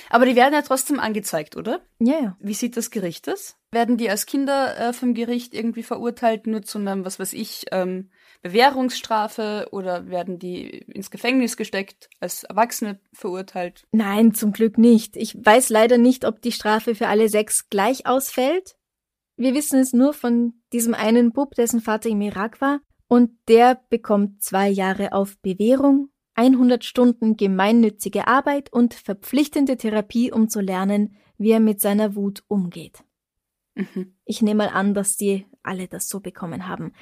Aber 0.09 0.25
die 0.25 0.35
werden 0.35 0.53
ja 0.53 0.61
trotzdem 0.61 0.99
angezeigt, 0.99 1.55
oder? 1.55 1.81
Ja, 1.99 2.19
ja. 2.19 2.37
Wie 2.39 2.53
sieht 2.53 2.77
das 2.77 2.89
Gericht 2.89 3.27
das? 3.27 3.57
Werden 3.71 3.97
die 3.97 4.09
als 4.09 4.25
Kinder 4.25 4.77
äh, 4.77 4.93
vom 4.93 5.13
Gericht 5.13 5.53
irgendwie 5.53 5.83
verurteilt, 5.83 6.47
nur 6.47 6.63
zu 6.63 6.79
einem, 6.79 7.05
was 7.05 7.19
weiß 7.19 7.33
ich, 7.33 7.65
ähm, 7.71 8.09
Bewährungsstrafe 8.43 9.69
oder 9.71 10.09
werden 10.09 10.37
die 10.37 10.67
ins 10.67 11.09
Gefängnis 11.09 11.55
gesteckt, 11.55 12.09
als 12.19 12.43
Erwachsene 12.43 12.99
verurteilt? 13.13 13.87
Nein, 13.93 14.33
zum 14.33 14.51
Glück 14.51 14.77
nicht. 14.77 15.15
Ich 15.15 15.33
weiß 15.43 15.69
leider 15.69 15.97
nicht, 15.97 16.25
ob 16.25 16.41
die 16.41 16.51
Strafe 16.51 16.93
für 16.93 17.07
alle 17.07 17.29
sechs 17.29 17.69
gleich 17.69 18.05
ausfällt. 18.05 18.75
Wir 19.37 19.55
wissen 19.55 19.79
es 19.79 19.93
nur 19.93 20.13
von 20.13 20.53
diesem 20.73 20.93
einen 20.93 21.31
Bub, 21.31 21.55
dessen 21.55 21.79
Vater 21.79 22.09
im 22.09 22.21
Irak 22.21 22.59
war, 22.59 22.81
und 23.07 23.31
der 23.47 23.81
bekommt 23.89 24.43
zwei 24.43 24.69
Jahre 24.69 25.13
auf 25.13 25.39
Bewährung, 25.39 26.09
100 26.35 26.83
Stunden 26.83 27.37
gemeinnützige 27.37 28.27
Arbeit 28.27 28.73
und 28.73 28.93
verpflichtende 28.93 29.77
Therapie, 29.77 30.31
um 30.31 30.49
zu 30.49 30.59
lernen, 30.59 31.15
wie 31.37 31.51
er 31.51 31.59
mit 31.61 31.79
seiner 31.79 32.15
Wut 32.15 32.43
umgeht. 32.47 33.03
Mhm. 33.75 34.17
Ich 34.25 34.41
nehme 34.41 34.65
mal 34.65 34.69
an, 34.69 34.93
dass 34.93 35.15
die 35.15 35.45
alle 35.61 35.87
das 35.87 36.09
so 36.09 36.19
bekommen 36.19 36.67
haben. 36.67 36.93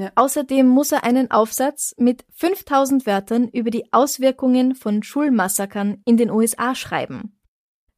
Ja. 0.00 0.12
Außerdem 0.14 0.66
muss 0.66 0.92
er 0.92 1.04
einen 1.04 1.30
Aufsatz 1.30 1.94
mit 1.98 2.24
5000 2.32 3.04
Wörtern 3.04 3.48
über 3.48 3.70
die 3.70 3.92
Auswirkungen 3.92 4.74
von 4.74 5.02
Schulmassakern 5.02 6.00
in 6.06 6.16
den 6.16 6.30
USA 6.30 6.74
schreiben. 6.74 7.38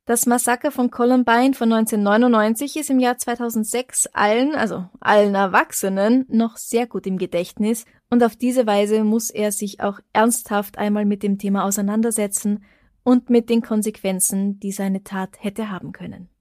Das 0.05 0.27
Massaker 0.27 0.73
von 0.73 0.91
Columbine 0.91 1.55
von 1.55 1.73
1999 1.73 2.77
ist 2.77 2.91
im 2.91 2.99
Jahr 2.99 3.19
2006 3.19 4.09
allen, 4.09 4.57
also 4.57 4.87
allen 4.99 5.37
Erwachsenen, 5.37 6.25
noch 6.29 6.57
sehr 6.57 6.89
gut 6.89 7.07
im 7.07 7.19
Gedächtnis 7.19 7.85
und 8.11 8.25
auf 8.25 8.35
diese 8.35 8.67
Weise 8.67 9.05
muss 9.05 9.31
er 9.31 9.53
sich 9.53 9.81
auch 9.81 10.01
ernsthaft 10.13 10.77
einmal 10.77 11.05
mit 11.05 11.23
dem 11.23 11.39
Thema 11.39 11.65
auseinandersetzen 11.65 12.65
und 13.05 13.31
mit 13.31 13.49
den 13.49 13.63
Konsequenzen, 13.63 14.59
die 14.59 14.73
seine 14.73 15.05
Tat 15.05 15.37
hätte 15.39 15.71
haben 15.71 15.93
können. 15.93 16.32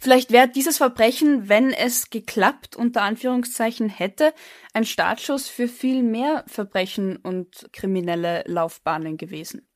Vielleicht 0.00 0.32
wäre 0.32 0.48
dieses 0.48 0.78
Verbrechen, 0.78 1.48
wenn 1.48 1.72
es 1.72 2.10
geklappt 2.10 2.76
unter 2.76 3.02
Anführungszeichen 3.02 3.88
hätte, 3.88 4.32
ein 4.72 4.84
Startschuss 4.84 5.48
für 5.48 5.68
viel 5.68 6.02
mehr 6.02 6.44
Verbrechen 6.46 7.16
und 7.16 7.68
kriminelle 7.72 8.44
Laufbahnen 8.46 9.16
gewesen. 9.16 9.68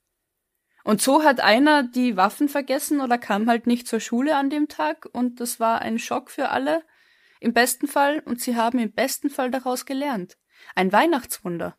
Und 0.84 1.02
so 1.02 1.22
hat 1.22 1.40
einer 1.40 1.82
die 1.82 2.16
Waffen 2.16 2.48
vergessen 2.48 3.00
oder 3.00 3.18
kam 3.18 3.48
halt 3.48 3.66
nicht 3.66 3.86
zur 3.86 4.00
Schule 4.00 4.36
an 4.36 4.48
dem 4.48 4.68
Tag 4.68 5.06
und 5.12 5.40
das 5.40 5.60
war 5.60 5.82
ein 5.82 5.98
Schock 5.98 6.30
für 6.30 6.48
alle, 6.48 6.82
im 7.40 7.52
besten 7.52 7.86
Fall, 7.86 8.20
und 8.24 8.40
sie 8.40 8.56
haben 8.56 8.78
im 8.78 8.92
besten 8.92 9.30
Fall 9.30 9.50
daraus 9.50 9.86
gelernt. 9.86 10.36
Ein 10.74 10.92
Weihnachtswunder. 10.92 11.76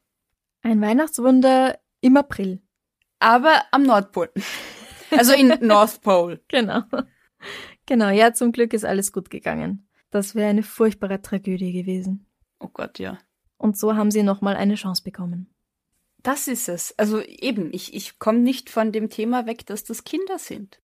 Ein 0.61 0.81
Weihnachtswunder 0.81 1.79
im 2.01 2.17
April. 2.17 2.61
Aber 3.19 3.63
am 3.71 3.83
Nordpol. 3.83 4.31
Also 5.11 5.33
in 5.33 5.47
North 5.61 6.01
Pole. 6.01 6.41
Genau. 6.47 6.83
Genau, 7.89 8.09
ja, 8.09 8.33
zum 8.35 8.51
Glück 8.51 8.73
ist 8.73 8.85
alles 8.85 9.11
gut 9.11 9.31
gegangen. 9.31 9.87
Das 10.11 10.35
wäre 10.35 10.47
eine 10.47 10.61
furchtbare 10.61 11.23
Tragödie 11.23 11.73
gewesen. 11.73 12.27
Oh 12.59 12.69
Gott, 12.71 12.99
ja. 12.99 13.17
Und 13.57 13.79
so 13.79 13.95
haben 13.95 14.11
sie 14.11 14.21
nochmal 14.21 14.55
eine 14.55 14.75
Chance 14.75 15.01
bekommen. 15.01 15.51
Das 16.21 16.47
ist 16.47 16.69
es. 16.69 16.93
Also 16.99 17.19
eben, 17.23 17.73
ich, 17.73 17.95
ich 17.95 18.19
komme 18.19 18.37
nicht 18.37 18.69
von 18.69 18.91
dem 18.91 19.09
Thema 19.09 19.47
weg, 19.47 19.65
dass 19.65 19.85
das 19.85 20.03
Kinder 20.03 20.37
sind. 20.37 20.79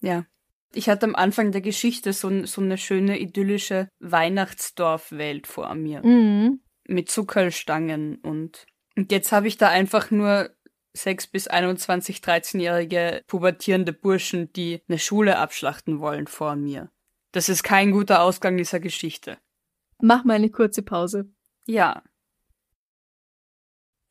Ja. 0.00 0.24
Ich 0.72 0.88
hatte 0.88 1.04
am 1.04 1.14
Anfang 1.14 1.52
der 1.52 1.60
Geschichte 1.60 2.14
so, 2.14 2.46
so 2.46 2.62
eine 2.62 2.78
schöne, 2.78 3.18
idyllische 3.18 3.90
Weihnachtsdorfwelt 3.98 5.46
vor 5.46 5.74
mir. 5.74 6.00
Mhm. 6.02 6.60
Mit 6.88 7.10
Zuckerstangen 7.10 8.16
und, 8.16 8.64
und 8.96 9.12
jetzt 9.12 9.30
habe 9.30 9.46
ich 9.46 9.58
da 9.58 9.68
einfach 9.68 10.10
nur 10.10 10.48
6 10.94 11.28
bis 11.28 11.46
21, 11.48 12.18
13-jährige 12.18 13.22
pubertierende 13.26 13.92
Burschen, 13.92 14.52
die 14.52 14.82
eine 14.88 14.98
Schule 14.98 15.38
abschlachten 15.38 16.00
wollen 16.00 16.26
vor 16.26 16.56
mir. 16.56 16.90
Das 17.32 17.48
ist 17.48 17.62
kein 17.62 17.92
guter 17.92 18.22
Ausgang 18.22 18.56
dieser 18.56 18.80
Geschichte. 18.80 19.38
Mach 20.00 20.24
mal 20.24 20.34
eine 20.34 20.50
kurze 20.50 20.82
Pause. 20.82 21.30
Ja. 21.66 22.02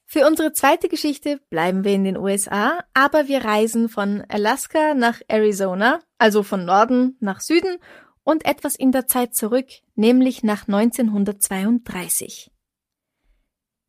Für 0.06 0.26
unsere 0.26 0.54
zweite 0.54 0.88
Geschichte 0.89 1.39
bleiben 1.50 1.84
wir 1.84 1.94
in 1.94 2.04
den 2.04 2.18
USA, 2.18 2.84
aber 2.94 3.28
wir 3.28 3.44
reisen 3.44 3.89
von 3.89 4.24
Alaska 4.28 4.94
nach 4.94 5.22
Arizona, 5.28 6.00
also 6.18 6.42
von 6.44 6.65
Norden 6.65 7.18
nach 7.20 7.42
Süden 7.42 7.78
und 8.24 8.46
etwas 8.46 8.76
in 8.76 8.92
der 8.92 9.08
Zeit 9.08 9.36
zurück, 9.36 9.68
nämlich 9.96 10.44
nach 10.44 10.68
1932. 10.68 12.52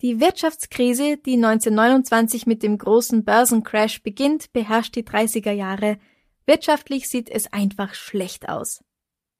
Die 0.02 0.18
Wirtschaftskrise, 0.18 1.18
die 1.18 1.34
1929 1.34 2.46
mit 2.46 2.62
dem 2.62 2.78
großen 2.78 3.22
Börsencrash 3.22 4.02
beginnt, 4.02 4.50
beherrscht 4.54 4.96
die 4.96 5.04
30er 5.04 5.52
Jahre. 5.52 5.98
Wirtschaftlich 6.46 7.08
sieht 7.08 7.28
es 7.28 7.52
einfach 7.52 7.92
schlecht 7.92 8.48
aus. 8.48 8.82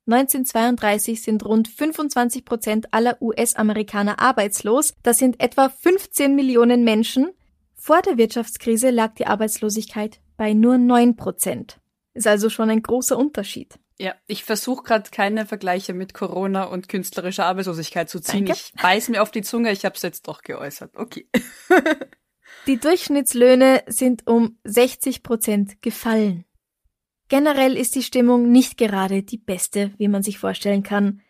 1932 0.07 1.23
sind 1.23 1.47
rund 1.47 1.69
25 1.69 2.45
Prozent 2.45 2.93
aller 2.93 3.23
US-Amerikaner 3.23 4.21
arbeitslos. 4.21 4.95
Das 5.03 5.19
sind 5.19 5.41
etwa 5.41 5.71
15 5.71 6.35
Millionen 6.35 6.85
Menschen. 6.85 7.31
Vor 7.75 8.03
der 8.03 8.19
Wirtschaftskrise 8.19 8.91
lag 8.91 9.15
die 9.15 9.27
Arbeitslosigkeit 9.27 10.21
bei 10.37 10.53
nur 10.53 10.77
9 10.77 11.17
Prozent. 11.17 11.81
Ist 12.13 12.27
also 12.27 12.51
schon 12.51 12.69
ein 12.69 12.83
großer 12.83 13.17
Unterschied. 13.17 13.79
Ja, 14.01 14.15
ich 14.27 14.45
versuche 14.45 14.83
gerade 14.83 15.11
keine 15.11 15.45
Vergleiche 15.45 15.93
mit 15.93 16.15
Corona 16.15 16.65
und 16.65 16.89
künstlerischer 16.89 17.45
Arbeitslosigkeit 17.45 18.09
zu 18.09 18.19
ziehen. 18.19 18.47
Danke. 18.47 18.53
Ich 18.53 18.73
beiß 18.81 19.11
mir 19.11 19.21
auf 19.21 19.31
die 19.31 19.43
Zunge, 19.43 19.71
ich 19.73 19.85
habe 19.85 19.95
es 19.95 20.01
jetzt 20.01 20.27
doch 20.27 20.41
geäußert. 20.41 20.97
Okay. 20.97 21.29
die 22.67 22.79
Durchschnittslöhne 22.79 23.83
sind 23.89 24.27
um 24.27 24.59
60 24.65 25.23
Prozent 25.23 25.83
gefallen. 25.83 26.47
Generell 27.29 27.77
ist 27.77 27.95
die 27.95 28.03
Stimmung 28.03 28.51
nicht 28.51 28.79
gerade 28.79 29.23
die 29.23 29.37
beste, 29.37 29.93
wie 29.99 30.09
man 30.09 30.23
sich 30.23 30.39
vorstellen 30.39 30.83
kann. 30.83 31.21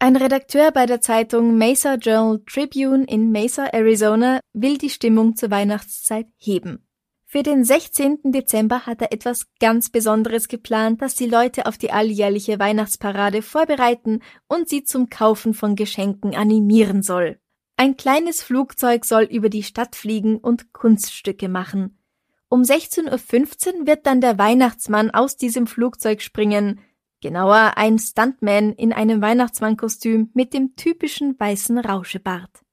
Ein 0.00 0.16
Redakteur 0.16 0.72
bei 0.72 0.86
der 0.86 1.00
Zeitung 1.00 1.58
Mesa 1.58 1.94
Journal 1.94 2.42
Tribune 2.44 3.04
in 3.04 3.30
Mesa, 3.30 3.66
Arizona, 3.66 4.40
will 4.52 4.78
die 4.78 4.90
Stimmung 4.90 5.36
zur 5.36 5.52
Weihnachtszeit 5.52 6.26
heben. 6.38 6.89
Für 7.32 7.44
den 7.44 7.62
16. 7.62 8.32
Dezember 8.32 8.86
hat 8.86 9.02
er 9.02 9.12
etwas 9.12 9.46
ganz 9.60 9.88
Besonderes 9.88 10.48
geplant, 10.48 11.00
das 11.00 11.14
die 11.14 11.28
Leute 11.28 11.66
auf 11.66 11.78
die 11.78 11.92
alljährliche 11.92 12.58
Weihnachtsparade 12.58 13.40
vorbereiten 13.42 14.18
und 14.48 14.68
sie 14.68 14.82
zum 14.82 15.10
Kaufen 15.10 15.54
von 15.54 15.76
Geschenken 15.76 16.34
animieren 16.34 17.04
soll. 17.04 17.38
Ein 17.76 17.96
kleines 17.96 18.42
Flugzeug 18.42 19.04
soll 19.04 19.22
über 19.22 19.48
die 19.48 19.62
Stadt 19.62 19.94
fliegen 19.94 20.38
und 20.38 20.72
Kunststücke 20.72 21.48
machen. 21.48 22.00
Um 22.48 22.62
16.15 22.62 23.74
Uhr 23.82 23.86
wird 23.86 24.06
dann 24.06 24.20
der 24.20 24.36
Weihnachtsmann 24.36 25.12
aus 25.12 25.36
diesem 25.36 25.68
Flugzeug 25.68 26.22
springen, 26.22 26.80
genauer 27.20 27.74
ein 27.76 28.00
Stuntman 28.00 28.72
in 28.72 28.92
einem 28.92 29.22
Weihnachtsmannkostüm 29.22 30.32
mit 30.34 30.52
dem 30.52 30.74
typischen 30.74 31.38
weißen 31.38 31.78
Rauschebart. 31.78 32.64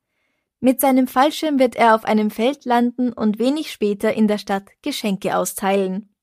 Mit 0.59 0.81
seinem 0.81 1.07
Fallschirm 1.07 1.59
wird 1.59 1.75
er 1.75 1.93
auf 1.93 2.03
einem 2.03 2.31
Feld 2.31 2.65
landen 2.65 3.13
und 3.13 3.37
wenig 3.37 3.71
später 3.71 4.13
in 4.13 4.27
der 4.27 4.39
Stadt 4.39 4.69
Geschenke 4.81 5.37
austeilen. 5.37 6.15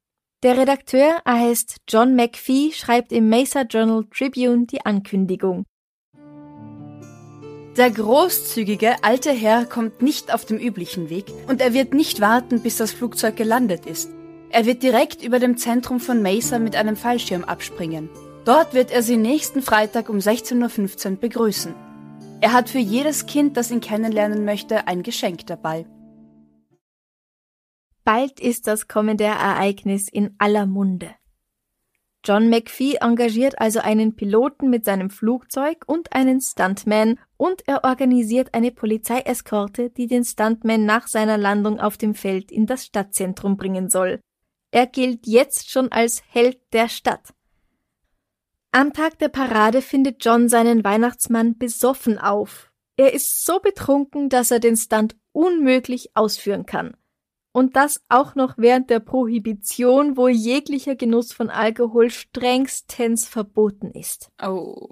Der 0.42 0.58
Redakteur, 0.58 1.22
er 1.24 1.40
heißt 1.40 1.76
John 1.88 2.16
McPhee, 2.16 2.72
schreibt 2.72 3.12
im 3.12 3.28
Mesa 3.28 3.62
Journal 3.62 4.04
Tribune 4.10 4.66
die 4.66 4.84
Ankündigung. 4.84 5.64
Der 7.76 7.90
großzügige 7.90 9.02
alte 9.02 9.30
Herr 9.30 9.66
kommt 9.66 10.02
nicht 10.02 10.34
auf 10.34 10.44
dem 10.44 10.58
üblichen 10.58 11.10
Weg 11.10 11.26
und 11.48 11.60
er 11.60 11.72
wird 11.72 11.94
nicht 11.94 12.20
warten, 12.20 12.60
bis 12.60 12.76
das 12.76 12.92
Flugzeug 12.92 13.36
gelandet 13.36 13.86
ist. 13.86 14.10
Er 14.50 14.66
wird 14.66 14.82
direkt 14.82 15.22
über 15.24 15.38
dem 15.38 15.56
Zentrum 15.56 15.98
von 15.98 16.22
Mesa 16.22 16.58
mit 16.58 16.76
einem 16.76 16.96
Fallschirm 16.96 17.44
abspringen. 17.44 18.10
Dort 18.44 18.74
wird 18.74 18.90
er 18.90 19.02
sie 19.02 19.16
nächsten 19.16 19.62
Freitag 19.62 20.08
um 20.08 20.18
16.15 20.18 21.10
Uhr 21.12 21.16
begrüßen. 21.16 21.74
Er 22.44 22.52
hat 22.52 22.68
für 22.68 22.78
jedes 22.78 23.24
Kind, 23.24 23.56
das 23.56 23.70
ihn 23.70 23.80
kennenlernen 23.80 24.44
möchte, 24.44 24.86
ein 24.86 25.02
Geschenk 25.02 25.46
dabei. 25.46 25.86
Bald 28.04 28.38
ist 28.38 28.66
das 28.66 28.86
kommende 28.86 29.24
Ereignis 29.24 30.10
in 30.10 30.34
aller 30.36 30.66
Munde. 30.66 31.14
John 32.22 32.50
McPhee 32.50 32.96
engagiert 33.00 33.58
also 33.62 33.80
einen 33.80 34.14
Piloten 34.14 34.68
mit 34.68 34.84
seinem 34.84 35.08
Flugzeug 35.08 35.84
und 35.86 36.12
einen 36.12 36.42
Stuntman 36.42 37.18
und 37.38 37.66
er 37.66 37.82
organisiert 37.82 38.52
eine 38.52 38.72
Polizeieskorte, 38.72 39.88
die 39.88 40.06
den 40.06 40.26
Stuntman 40.26 40.84
nach 40.84 41.06
seiner 41.06 41.38
Landung 41.38 41.80
auf 41.80 41.96
dem 41.96 42.14
Feld 42.14 42.52
in 42.52 42.66
das 42.66 42.84
Stadtzentrum 42.84 43.56
bringen 43.56 43.88
soll. 43.88 44.20
Er 44.70 44.86
gilt 44.86 45.26
jetzt 45.26 45.70
schon 45.70 45.90
als 45.90 46.22
Held 46.28 46.58
der 46.74 46.90
Stadt. 46.90 47.32
Am 48.76 48.92
Tag 48.92 49.20
der 49.20 49.28
Parade 49.28 49.82
findet 49.82 50.24
John 50.24 50.48
seinen 50.48 50.82
Weihnachtsmann 50.82 51.56
besoffen 51.56 52.18
auf. 52.18 52.72
Er 52.96 53.14
ist 53.14 53.46
so 53.46 53.60
betrunken, 53.60 54.28
dass 54.28 54.50
er 54.50 54.58
den 54.58 54.76
Stunt 54.76 55.14
unmöglich 55.30 56.10
ausführen 56.14 56.66
kann. 56.66 56.96
Und 57.52 57.76
das 57.76 58.00
auch 58.08 58.34
noch 58.34 58.54
während 58.58 58.90
der 58.90 58.98
Prohibition, 58.98 60.16
wo 60.16 60.26
jeglicher 60.26 60.96
Genuss 60.96 61.32
von 61.32 61.50
Alkohol 61.50 62.10
strengstens 62.10 63.28
verboten 63.28 63.92
ist. 63.92 64.32
Oh. 64.42 64.88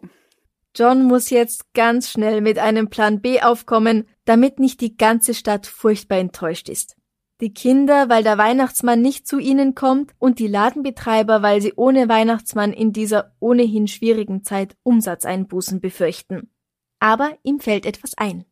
John 0.76 1.02
muss 1.02 1.30
jetzt 1.30 1.74
ganz 1.74 2.08
schnell 2.08 2.40
mit 2.40 2.60
einem 2.60 2.88
Plan 2.88 3.20
B 3.20 3.42
aufkommen, 3.42 4.06
damit 4.24 4.60
nicht 4.60 4.80
die 4.80 4.96
ganze 4.96 5.34
Stadt 5.34 5.66
furchtbar 5.66 6.18
enttäuscht 6.18 6.68
ist. 6.68 6.94
Die 7.40 7.52
Kinder, 7.52 8.08
weil 8.08 8.22
der 8.22 8.38
Weihnachtsmann 8.38 9.02
nicht 9.02 9.26
zu 9.26 9.38
ihnen 9.38 9.74
kommt 9.74 10.12
und 10.18 10.38
die 10.38 10.46
Ladenbetreiber, 10.46 11.42
weil 11.42 11.60
sie 11.60 11.72
ohne 11.74 12.08
Weihnachtsmann 12.08 12.72
in 12.72 12.92
dieser 12.92 13.34
ohnehin 13.40 13.88
schwierigen 13.88 14.44
Zeit 14.44 14.76
Umsatzeinbußen 14.84 15.80
befürchten. 15.80 16.50
Aber 17.00 17.36
ihm 17.42 17.58
fällt 17.58 17.84
etwas 17.84 18.16
ein. 18.16 18.44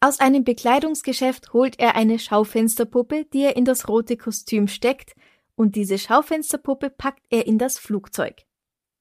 Aus 0.00 0.20
einem 0.20 0.44
Bekleidungsgeschäft 0.44 1.52
holt 1.52 1.80
er 1.80 1.96
eine 1.96 2.18
Schaufensterpuppe, 2.18 3.24
die 3.32 3.42
er 3.42 3.56
in 3.56 3.64
das 3.64 3.88
rote 3.88 4.16
Kostüm 4.16 4.68
steckt, 4.68 5.14
und 5.56 5.74
diese 5.74 5.98
Schaufensterpuppe 5.98 6.90
packt 6.90 7.24
er 7.30 7.46
in 7.46 7.58
das 7.58 7.78
Flugzeug. 7.78 8.44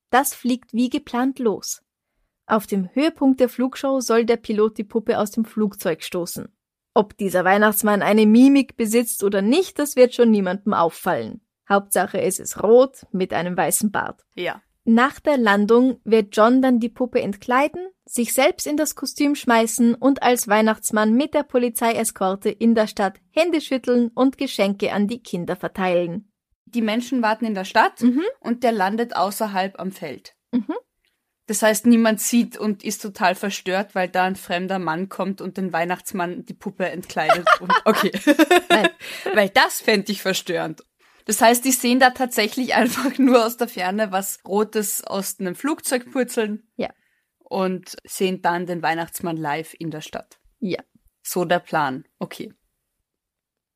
Das 0.09 0.33
fliegt 0.33 0.73
wie 0.73 0.89
geplant 0.89 1.37
los. 1.37 1.83
Auf 2.47 2.65
dem 2.65 2.89
Höhepunkt 2.95 3.41
der 3.41 3.49
Flugshow 3.49 3.99
soll 3.99 4.25
der 4.25 4.37
Pilot 4.37 4.77
die 4.77 4.85
Puppe 4.85 5.19
aus 5.19 5.31
dem 5.31 5.45
Flugzeug 5.45 6.01
stoßen. 6.01 6.47
Ob 6.97 7.15
dieser 7.15 7.45
Weihnachtsmann 7.45 8.01
eine 8.01 8.25
Mimik 8.25 8.75
besitzt 8.75 9.23
oder 9.23 9.43
nicht, 9.43 9.77
das 9.77 9.95
wird 9.95 10.15
schon 10.15 10.31
niemandem 10.31 10.73
auffallen. 10.73 11.41
Hauptsache 11.69 12.19
es 12.19 12.39
ist 12.39 12.63
rot 12.63 13.05
mit 13.11 13.33
einem 13.33 13.55
weißen 13.55 13.91
Bart. 13.91 14.25
Ja. 14.33 14.63
Nach 14.83 15.19
der 15.19 15.37
Landung 15.37 16.01
wird 16.05 16.35
John 16.35 16.59
dann 16.63 16.79
die 16.79 16.89
Puppe 16.89 17.21
entkleiden, 17.21 17.85
sich 18.05 18.33
selbst 18.33 18.65
in 18.65 18.77
das 18.77 18.95
Kostüm 18.95 19.35
schmeißen 19.35 19.93
und 19.93 20.23
als 20.23 20.47
Weihnachtsmann 20.47 21.13
mit 21.13 21.35
der 21.35 21.43
Polizeieskorte 21.43 22.49
in 22.49 22.73
der 22.73 22.87
Stadt 22.87 23.19
Hände 23.29 23.61
schütteln 23.61 24.09
und 24.15 24.39
Geschenke 24.39 24.91
an 24.91 25.07
die 25.07 25.21
Kinder 25.21 25.55
verteilen. 25.55 26.31
Die 26.65 26.81
Menschen 26.81 27.21
warten 27.21 27.45
in 27.45 27.53
der 27.53 27.65
Stadt 27.65 28.01
Mhm. 28.01 28.23
und 28.39 28.63
der 28.63 28.71
landet 28.71 29.15
außerhalb 29.15 29.79
am 29.79 29.91
Feld. 29.91 30.35
Mhm. 30.51 30.73
Das 31.47 31.61
heißt, 31.63 31.85
niemand 31.85 32.19
sieht 32.19 32.57
und 32.57 32.83
ist 32.83 33.01
total 33.01 33.33
verstört, 33.33 33.95
weil 33.95 34.09
da 34.09 34.25
ein 34.25 34.35
fremder 34.35 34.79
Mann 34.79 35.07
kommt 35.07 35.39
und 35.39 35.55
den 35.55 35.71
Weihnachtsmann 35.71 36.45
die 36.45 36.53
Puppe 36.53 36.89
entkleidet. 36.89 37.47
und, 37.61 37.71
okay. 37.85 38.11
Nein. 38.69 38.89
weil 39.33 39.49
das 39.49 39.79
fände 39.81 40.11
ich 40.11 40.21
verstörend. 40.21 40.83
Das 41.25 41.41
heißt, 41.41 41.63
die 41.63 41.71
sehen 41.71 41.99
da 41.99 42.11
tatsächlich 42.11 42.75
einfach 42.75 43.17
nur 43.17 43.45
aus 43.45 43.57
der 43.57 43.67
Ferne 43.69 44.11
was 44.11 44.39
Rotes 44.45 45.03
aus 45.03 45.39
einem 45.39 45.55
Flugzeug 45.55 46.11
purzeln. 46.11 46.67
Ja. 46.75 46.89
Und 47.39 47.95
sehen 48.03 48.41
dann 48.41 48.65
den 48.65 48.81
Weihnachtsmann 48.81 49.37
live 49.37 49.73
in 49.79 49.89
der 49.89 50.01
Stadt. 50.01 50.39
Ja. 50.59 50.79
So 51.23 51.45
der 51.45 51.59
Plan. 51.59 52.05
Okay. 52.19 52.53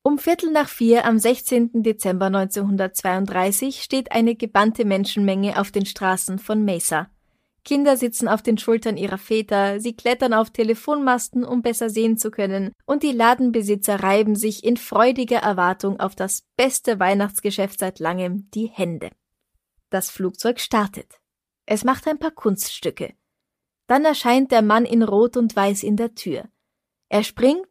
Um 0.02 0.18
Viertel 0.18 0.50
nach 0.50 0.68
vier 0.68 1.04
am 1.04 1.18
16. 1.18 1.82
Dezember 1.82 2.26
1932 2.26 3.82
steht 3.82 4.12
eine 4.12 4.34
gebannte 4.34 4.84
Menschenmenge 4.84 5.58
auf 5.58 5.70
den 5.70 5.86
Straßen 5.86 6.38
von 6.38 6.64
Mesa. 6.64 7.08
Kinder 7.64 7.96
sitzen 7.96 8.26
auf 8.26 8.42
den 8.42 8.58
Schultern 8.58 8.96
ihrer 8.96 9.18
Väter, 9.18 9.78
sie 9.78 9.94
klettern 9.94 10.34
auf 10.34 10.50
Telefonmasten, 10.50 11.44
um 11.44 11.62
besser 11.62 11.90
sehen 11.90 12.18
zu 12.18 12.30
können, 12.30 12.72
und 12.86 13.02
die 13.02 13.12
Ladenbesitzer 13.12 14.02
reiben 14.02 14.34
sich 14.34 14.64
in 14.64 14.76
freudiger 14.76 15.38
Erwartung 15.38 16.00
auf 16.00 16.16
das 16.16 16.44
beste 16.56 16.98
Weihnachtsgeschäft 16.98 17.78
seit 17.78 18.00
langem 18.00 18.50
die 18.50 18.66
Hände. 18.66 19.10
Das 19.90 20.10
Flugzeug 20.10 20.58
startet. 20.58 21.20
Es 21.64 21.84
macht 21.84 22.08
ein 22.08 22.18
paar 22.18 22.32
Kunststücke. 22.32 23.14
Dann 23.86 24.04
erscheint 24.04 24.50
der 24.50 24.62
Mann 24.62 24.84
in 24.84 25.02
Rot 25.02 25.36
und 25.36 25.54
Weiß 25.54 25.82
in 25.82 25.96
der 25.96 26.14
Tür. 26.14 26.48
Er 27.08 27.22
springt, 27.22 27.68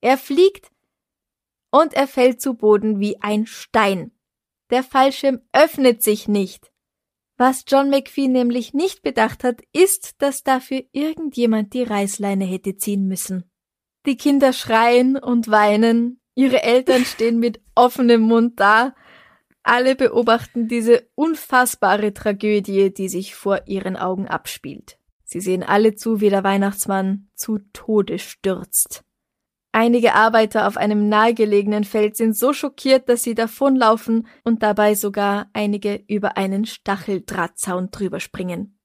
er 0.00 0.16
fliegt, 0.16 0.70
und 1.70 1.92
er 1.92 2.06
fällt 2.06 2.40
zu 2.40 2.54
Boden 2.54 3.00
wie 3.00 3.20
ein 3.20 3.46
Stein. 3.46 4.12
Der 4.70 4.84
Fallschirm 4.84 5.40
öffnet 5.52 6.02
sich 6.02 6.28
nicht. 6.28 6.70
Was 7.36 7.64
John 7.66 7.90
McPhee 7.90 8.28
nämlich 8.28 8.74
nicht 8.74 9.02
bedacht 9.02 9.42
hat, 9.42 9.60
ist, 9.72 10.22
dass 10.22 10.44
dafür 10.44 10.82
irgendjemand 10.92 11.74
die 11.74 11.82
Reißleine 11.82 12.44
hätte 12.44 12.76
ziehen 12.76 13.06
müssen. 13.08 13.50
Die 14.06 14.16
Kinder 14.16 14.52
schreien 14.52 15.16
und 15.16 15.50
weinen, 15.50 16.20
ihre 16.34 16.62
Eltern 16.62 17.04
stehen 17.04 17.38
mit 17.38 17.60
offenem 17.74 18.20
Mund 18.20 18.60
da, 18.60 18.94
alle 19.64 19.96
beobachten 19.96 20.68
diese 20.68 21.08
unfassbare 21.14 22.12
Tragödie, 22.12 22.92
die 22.92 23.08
sich 23.08 23.34
vor 23.34 23.62
ihren 23.66 23.96
Augen 23.96 24.28
abspielt. 24.28 24.98
Sie 25.24 25.40
sehen 25.40 25.62
alle 25.62 25.94
zu, 25.94 26.20
wie 26.20 26.28
der 26.28 26.44
Weihnachtsmann 26.44 27.28
zu 27.34 27.58
Tode 27.72 28.18
stürzt. 28.18 29.04
Einige 29.76 30.14
Arbeiter 30.14 30.68
auf 30.68 30.76
einem 30.76 31.08
nahegelegenen 31.08 31.82
Feld 31.82 32.16
sind 32.16 32.36
so 32.36 32.52
schockiert, 32.52 33.08
dass 33.08 33.24
sie 33.24 33.34
davonlaufen 33.34 34.28
und 34.44 34.62
dabei 34.62 34.94
sogar 34.94 35.50
einige 35.52 36.04
über 36.06 36.36
einen 36.36 36.64
Stacheldrahtzaun 36.64 37.90
drüber 37.90 38.20
springen. 38.20 38.78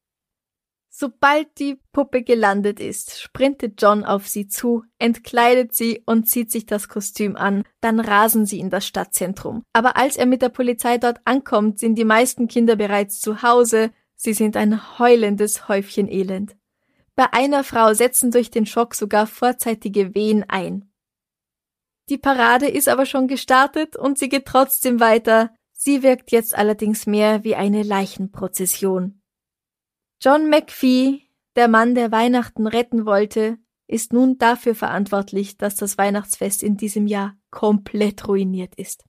Sobald 0.89 1.60
die 1.60 1.80
Puppe 1.91 2.23
gelandet 2.23 2.80
ist, 2.80 3.21
sprintet 3.21 3.80
John 3.80 4.04
auf 4.04 4.28
sie 4.28 4.47
zu, 4.47 4.84
entkleidet 4.97 5.75
sie 5.75 6.02
und 6.08 6.28
zieht 6.28 6.49
sich 6.49 6.65
das 6.65 6.88
Kostüm 6.88 7.36
an, 7.36 7.65
dann 7.82 7.99
rasen 7.99 8.47
sie 8.47 8.60
in 8.60 8.71
das 8.71 8.88
Stadtzentrum. 8.88 9.62
Aber 9.73 9.95
als 9.95 10.17
er 10.17 10.25
mit 10.25 10.41
der 10.41 10.49
Polizei 10.49 10.97
dort 10.97 11.19
ankommt, 11.23 11.78
sind 11.78 11.99
die 11.99 12.04
meisten 12.04 12.47
Kinder 12.47 12.75
bereits 12.75 13.19
zu 13.19 13.43
Hause, 13.43 13.91
sie 14.15 14.34
sind 14.34 14.58
ein 14.58 14.97
heulendes 14.97 15.67
Häufchen 15.67 16.10
Elend. 16.10 16.59
Bei 17.19 17.34
einer 17.34 17.65
Frau 17.65 17.93
setzen 17.93 18.32
durch 18.32 18.49
den 18.49 18.65
Schock 18.65 18.95
sogar 18.95 19.27
vorzeitige 19.27 20.15
Wehen 20.15 20.45
ein. 20.47 20.89
Die 22.08 22.17
Parade 22.17 22.69
ist 22.69 22.88
aber 22.88 23.05
schon 23.05 23.27
gestartet 23.27 23.97
und 23.97 24.17
sie 24.17 24.29
geht 24.29 24.45
trotzdem 24.45 25.01
weiter. 25.01 25.53
Sie 25.73 26.01
wirkt 26.01 26.32
jetzt 26.32 26.55
allerdings 26.55 27.08
mehr 27.08 27.43
wie 27.43 27.55
eine 27.55 27.84
Leichenprozession. 27.84 29.21
John 30.21 30.49
McPhee, 30.49 31.23
der 31.58 31.67
Mann, 31.67 31.93
der 31.93 32.13
Weihnachten 32.13 32.67
retten 32.67 33.05
wollte, 33.05 33.58
ist 33.86 34.13
nun 34.13 34.38
dafür 34.38 34.73
verantwortlich, 34.73 35.58
dass 35.58 35.75
das 35.75 35.97
Weihnachtsfest 35.97 36.63
in 36.63 36.77
diesem 36.77 37.05
Jahr 37.05 37.36
komplett 37.51 38.29
ruiniert 38.29 38.75
ist. 38.75 39.03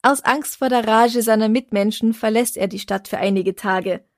Aus 0.00 0.24
Angst 0.24 0.56
vor 0.56 0.70
der 0.70 0.88
Rage 0.88 1.20
seiner 1.20 1.50
Mitmenschen 1.50 2.14
verlässt 2.14 2.56
er 2.56 2.68
die 2.68 2.78
Stadt 2.78 3.06
für 3.06 3.18
einige 3.18 3.54
Tage. 3.54 4.08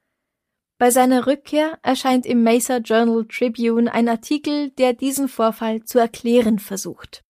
Bei 0.83 0.91
seiner 0.91 1.29
Rückkehr 1.29 1.79
erscheint 1.83 2.27
im 2.27 2.43
Mesa 2.43 2.79
Journal 2.79 3.25
Tribune 3.27 3.95
ein 3.95 4.09
Artikel, 4.09 4.71
der 4.71 4.95
diesen 4.95 5.29
Vorfall 5.29 5.85
zu 5.85 6.01
erklären 6.01 6.59
versucht. 6.59 7.23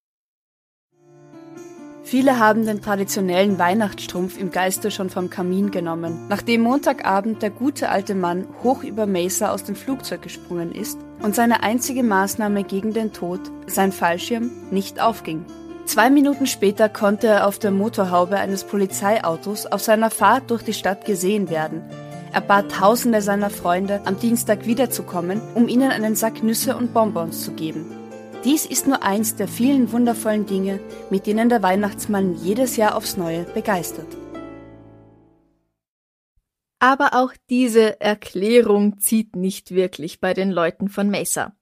Viele 2.03 2.39
haben 2.39 2.65
den 2.65 2.81
traditionellen 2.81 3.59
Weihnachtsstrumpf 3.59 4.39
im 4.39 4.53
Geiste 4.53 4.91
schon 4.91 5.11
vom 5.11 5.29
Kamin 5.29 5.71
genommen, 5.71 6.29
nachdem 6.31 6.63
Montagabend 6.63 7.43
der 7.43 7.51
gute 7.51 7.91
alte 7.91 8.15
Mann 8.15 8.47
hoch 8.63 8.85
über 8.85 9.05
Mesa 9.05 9.53
aus 9.53 9.65
dem 9.65 9.77
Flugzeug 9.77 10.23
gesprungen 10.23 10.73
ist 10.73 10.99
und 11.21 11.35
seine 11.35 11.63
einzige 11.63 12.03
Maßnahme 12.03 12.65
gegen 12.65 12.95
den 12.95 13.13
Tod, 13.13 13.41
sein 13.67 13.93
Fallschirm, 13.93 14.51
nicht 14.71 14.99
aufging. 14.99 15.45
Zwei 15.85 16.09
Minuten 16.09 16.47
später 16.47 16.89
konnte 16.89 17.27
er 17.27 17.47
auf 17.47 17.59
der 17.59 17.71
Motorhaube 17.71 18.39
eines 18.39 18.65
Polizeiautos 18.65 19.67
auf 19.67 19.83
seiner 19.83 20.09
Fahrt 20.09 20.51
durch 20.51 20.63
die 20.63 20.73
Stadt 20.73 21.05
gesehen 21.05 21.51
werden. 21.51 21.83
Er 22.33 22.41
bat 22.41 22.73
Tausende 22.73 23.21
seiner 23.21 23.51
Freunde, 23.51 24.01
am 24.07 24.19
Dienstag 24.19 24.67
wiederzukommen, 24.67 25.43
um 25.55 25.69
ihnen 25.69 25.91
einen 25.91 26.17
Sack 26.17 26.43
Nüsse 26.43 26.75
und 26.75 26.95
Bonbons 26.95 27.45
zu 27.45 27.53
geben. 27.53 27.85
Dies 28.43 28.65
ist 28.65 28.87
nur 28.87 29.03
eins 29.03 29.37
der 29.37 29.49
vielen 29.49 29.93
wundervollen 29.93 30.47
Dinge, 30.47 30.81
mit 31.11 31.27
denen 31.27 31.51
der 31.51 31.63
Weihnachtsmann 31.63 32.35
jedes 32.43 32.77
Jahr 32.77 32.97
aufs 32.97 33.19
Neue 33.19 33.43
begeistert. 33.53 34.07
Aber 36.79 37.11
auch 37.13 37.35
diese 37.51 38.01
Erklärung 38.01 38.99
zieht 38.99 39.37
nicht 39.37 39.73
wirklich 39.75 40.19
bei 40.19 40.33
den 40.33 40.51
Leuten 40.51 40.89
von 40.89 41.11
Mesa. 41.11 41.55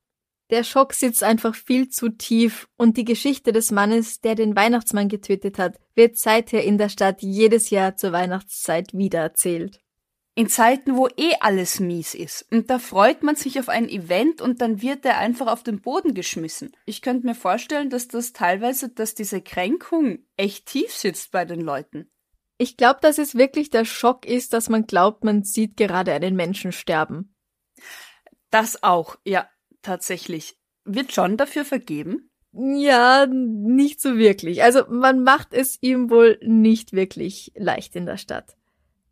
Der 0.51 0.63
Schock 0.63 0.95
sitzt 0.95 1.25
einfach 1.25 1.57
viel 1.57 1.89
zu 1.89 2.11
tief 2.11 2.69
und 2.77 2.97
die 2.97 3.05
Geschichte 3.05 3.53
des 3.53 3.73
Mannes, 3.73 4.21
der 4.21 4.37
den 4.37 4.55
Weihnachtsmann 4.55 5.09
getötet 5.09 5.59
hat, 5.59 5.79
wird 5.97 6.17
seither 6.17 6.63
in 6.63 6.79
der 6.79 6.89
Stadt 6.89 7.23
jedes 7.23 7.71
Jahr 7.71 7.97
zur 7.97 8.13
Weihnachtszeit 8.13 8.95
wiedererzählt. 8.95 9.81
In 10.41 10.49
Zeiten, 10.49 10.97
wo 10.97 11.07
eh 11.19 11.35
alles 11.41 11.81
mies 11.81 12.15
ist. 12.15 12.47
Und 12.51 12.71
da 12.71 12.79
freut 12.79 13.23
man 13.23 13.37
sich 13.37 13.61
auf 13.61 13.69
ein 13.69 13.91
Event 13.91 14.41
und 14.41 14.63
dann 14.63 14.81
wird 14.81 15.05
er 15.05 15.19
einfach 15.19 15.49
auf 15.49 15.63
den 15.63 15.83
Boden 15.83 16.15
geschmissen. 16.15 16.75
Ich 16.87 17.03
könnte 17.03 17.27
mir 17.27 17.35
vorstellen, 17.35 17.91
dass 17.91 18.09
das 18.09 18.33
teilweise, 18.33 18.89
dass 18.89 19.15
diese 19.15 19.43
Kränkung 19.43 20.21
echt 20.39 20.65
tief 20.65 20.95
sitzt 20.95 21.31
bei 21.31 21.45
den 21.45 21.61
Leuten. 21.61 22.11
Ich 22.57 22.79
glaube, 22.79 23.01
dass 23.03 23.19
es 23.19 23.35
wirklich 23.35 23.69
der 23.69 23.85
Schock 23.85 24.25
ist, 24.25 24.55
dass 24.55 24.71
man 24.71 24.87
glaubt, 24.87 25.25
man 25.25 25.45
sieht 25.45 25.77
gerade 25.77 26.15
einen 26.15 26.37
Menschen 26.37 26.73
sterben. 26.73 27.35
Das 28.49 28.83
auch, 28.83 29.19
ja, 29.27 29.47
tatsächlich. 29.83 30.57
Wird 30.87 31.15
John 31.15 31.37
dafür 31.37 31.67
vergeben? 31.67 32.31
Ja, 32.53 33.27
nicht 33.27 34.01
so 34.01 34.17
wirklich. 34.17 34.63
Also 34.63 34.87
man 34.89 35.23
macht 35.23 35.53
es 35.53 35.77
ihm 35.83 36.09
wohl 36.09 36.41
nicht 36.43 36.95
wirklich 36.95 37.53
leicht 37.57 37.95
in 37.95 38.07
der 38.07 38.17
Stadt. 38.17 38.57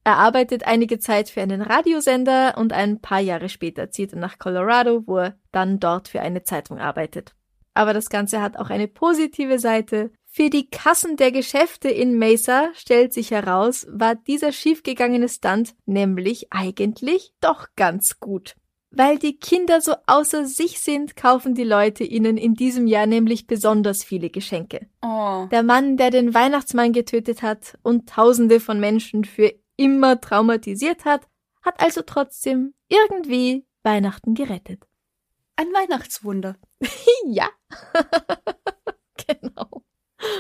Er 0.08 0.16
arbeitet 0.16 0.66
einige 0.66 0.98
Zeit 0.98 1.28
für 1.28 1.42
einen 1.42 1.60
Radiosender 1.60 2.56
und 2.56 2.72
ein 2.72 2.98
paar 2.98 3.20
Jahre 3.20 3.50
später 3.50 3.90
zieht 3.90 4.14
er 4.14 4.18
nach 4.18 4.38
Colorado, 4.38 5.02
wo 5.04 5.18
er 5.18 5.38
dann 5.52 5.80
dort 5.80 6.08
für 6.08 6.22
eine 6.22 6.44
Zeitung 6.44 6.78
arbeitet. 6.78 7.34
Aber 7.74 7.92
das 7.92 8.08
Ganze 8.08 8.40
hat 8.40 8.56
auch 8.56 8.70
eine 8.70 8.88
positive 8.88 9.58
Seite. 9.58 10.10
Für 10.24 10.48
die 10.48 10.70
Kassen 10.70 11.18
der 11.18 11.30
Geschäfte 11.30 11.90
in 11.90 12.16
Mesa 12.16 12.70
stellt 12.72 13.12
sich 13.12 13.32
heraus, 13.32 13.86
war 13.90 14.14
dieser 14.14 14.50
schiefgegangene 14.52 15.28
Stunt 15.28 15.74
nämlich 15.84 16.54
eigentlich 16.54 17.34
doch 17.42 17.66
ganz 17.76 18.18
gut. 18.18 18.56
Weil 18.90 19.18
die 19.18 19.38
Kinder 19.38 19.82
so 19.82 19.92
außer 20.06 20.46
sich 20.46 20.80
sind, 20.80 21.16
kaufen 21.16 21.54
die 21.54 21.64
Leute 21.64 22.04
ihnen 22.04 22.38
in 22.38 22.54
diesem 22.54 22.86
Jahr 22.86 23.04
nämlich 23.04 23.46
besonders 23.46 24.04
viele 24.04 24.30
Geschenke. 24.30 24.88
Oh. 25.02 25.48
Der 25.50 25.62
Mann, 25.62 25.98
der 25.98 26.08
den 26.08 26.32
Weihnachtsmann 26.32 26.94
getötet 26.94 27.42
hat 27.42 27.76
und 27.82 28.08
Tausende 28.08 28.58
von 28.58 28.80
Menschen 28.80 29.24
für 29.26 29.52
immer 29.78 30.20
traumatisiert 30.20 31.06
hat, 31.06 31.26
hat 31.62 31.80
also 31.80 32.02
trotzdem 32.02 32.74
irgendwie 32.88 33.66
Weihnachten 33.82 34.34
gerettet. 34.34 34.86
Ein 35.56 35.68
Weihnachtswunder. 35.68 36.56
ja. 37.26 37.48
genau. 39.26 39.82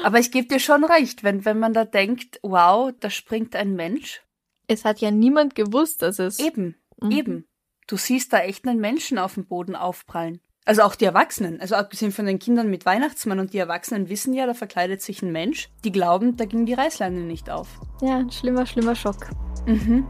Aber 0.02 0.18
ich 0.18 0.30
gebe 0.30 0.48
dir 0.48 0.60
schon 0.60 0.84
recht, 0.84 1.22
wenn, 1.22 1.44
wenn 1.44 1.58
man 1.58 1.72
da 1.72 1.84
denkt, 1.84 2.40
wow, 2.42 2.92
da 3.00 3.08
springt 3.10 3.56
ein 3.56 3.74
Mensch. 3.74 4.22
Es 4.66 4.84
hat 4.84 5.00
ja 5.00 5.10
niemand 5.10 5.54
gewusst, 5.54 6.02
dass 6.02 6.18
es. 6.18 6.38
Eben, 6.38 6.76
Mhm. 7.00 7.10
eben. 7.12 7.48
Du 7.86 7.96
siehst 7.96 8.32
da 8.32 8.40
echt 8.40 8.66
einen 8.66 8.80
Menschen 8.80 9.18
auf 9.18 9.34
dem 9.34 9.46
Boden 9.46 9.76
aufprallen. 9.76 10.40
Also 10.68 10.82
auch 10.82 10.96
die 10.96 11.06
Erwachsenen, 11.06 11.62
also 11.62 11.76
abgesehen 11.76 12.12
von 12.12 12.26
den 12.26 12.38
Kindern 12.38 12.68
mit 12.68 12.84
Weihnachtsmann 12.84 13.38
und 13.38 13.54
die 13.54 13.58
Erwachsenen 13.58 14.10
wissen 14.10 14.34
ja, 14.34 14.44
da 14.44 14.52
verkleidet 14.52 15.00
sich 15.00 15.22
ein 15.22 15.32
Mensch. 15.32 15.70
Die 15.82 15.90
glauben, 15.90 16.36
da 16.36 16.44
ging 16.44 16.66
die 16.66 16.74
Reißleine 16.74 17.20
nicht 17.20 17.48
auf. 17.48 17.68
Ja, 18.02 18.18
ein 18.18 18.30
schlimmer, 18.30 18.66
schlimmer 18.66 18.94
Schock. 18.94 19.30
Mhm. 19.64 20.06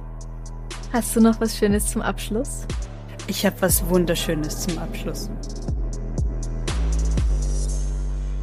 Hast 0.92 1.14
du 1.14 1.20
noch 1.20 1.40
was 1.40 1.56
Schönes 1.56 1.86
zum 1.86 2.02
Abschluss? 2.02 2.66
Ich 3.28 3.46
habe 3.46 3.54
was 3.60 3.88
Wunderschönes 3.88 4.62
zum 4.62 4.78
Abschluss. 4.78 5.30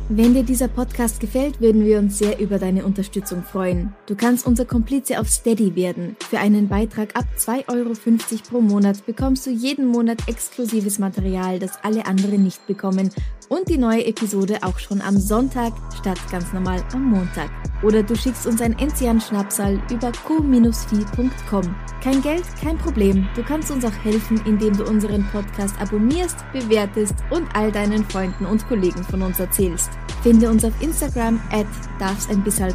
Wenn 0.08 0.36
dir 0.36 0.44
dieser 0.44 0.68
Podcast 0.68 1.20
gefällt, 1.20 1.60
würden 1.60 1.84
wir 1.84 1.98
uns 1.98 2.20
sehr 2.20 2.39
über 2.39 2.60
deine 2.60 2.86
Unterstützung 2.86 3.41
freuen. 3.41 3.96
Du 4.06 4.15
kannst 4.15 4.46
unser 4.46 4.63
Komplize 4.63 5.20
auf 5.20 5.28
Steady 5.28 5.76
werden. 5.76 6.15
Für 6.30 6.38
einen 6.38 6.68
Beitrag 6.68 7.15
ab 7.15 7.26
2,50 7.36 7.74
Euro 7.74 7.94
pro 8.48 8.62
Monat 8.62 9.04
bekommst 9.08 9.48
du 9.48 9.50
jeden 9.50 9.88
Monat 9.88 10.20
exklusives 10.28 11.00
Material, 11.00 11.58
das 11.58 11.84
alle 11.84 12.06
anderen 12.06 12.44
nicht 12.44 12.68
bekommen 12.68 13.10
und 13.49 13.67
die 13.69 13.77
neue 13.77 14.05
Episode 14.05 14.60
auch 14.62 14.79
schon 14.79 15.01
am 15.01 15.17
Sonntag 15.17 15.73
statt 15.99 16.19
ganz 16.31 16.51
normal 16.53 16.84
am 16.93 17.05
Montag. 17.05 17.49
Oder 17.84 18.03
du 18.03 18.15
schickst 18.15 18.47
uns 18.47 18.62
ein 18.62 18.77
Enzian-Schnapsal 18.79 19.81
über 19.91 20.12
co-fi.com. 20.25 21.75
Kein 22.01 22.21
Geld, 22.21 22.43
kein 22.62 22.77
Problem. 22.77 23.27
Du 23.36 23.43
kannst 23.43 23.71
uns 23.71 23.84
auch 23.86 24.03
helfen, 24.03 24.41
indem 24.45 24.75
du 24.75 24.86
unseren 24.86 25.25
Podcast 25.31 25.79
abonnierst, 25.81 26.38
bewertest 26.53 27.15
und 27.31 27.47
all 27.53 27.71
deinen 27.71 28.03
Freunden 28.05 28.45
und 28.45 28.67
Kollegen 28.67 29.03
von 29.03 29.21
uns 29.21 29.39
erzählst. 29.39 29.91
Finde 30.23 30.49
uns 30.49 30.65
auf 30.65 30.73
Instagram 30.81 31.39
at 31.51 31.67
darf's 31.99 32.29
ein 32.29 32.43
bisschen 32.43 32.73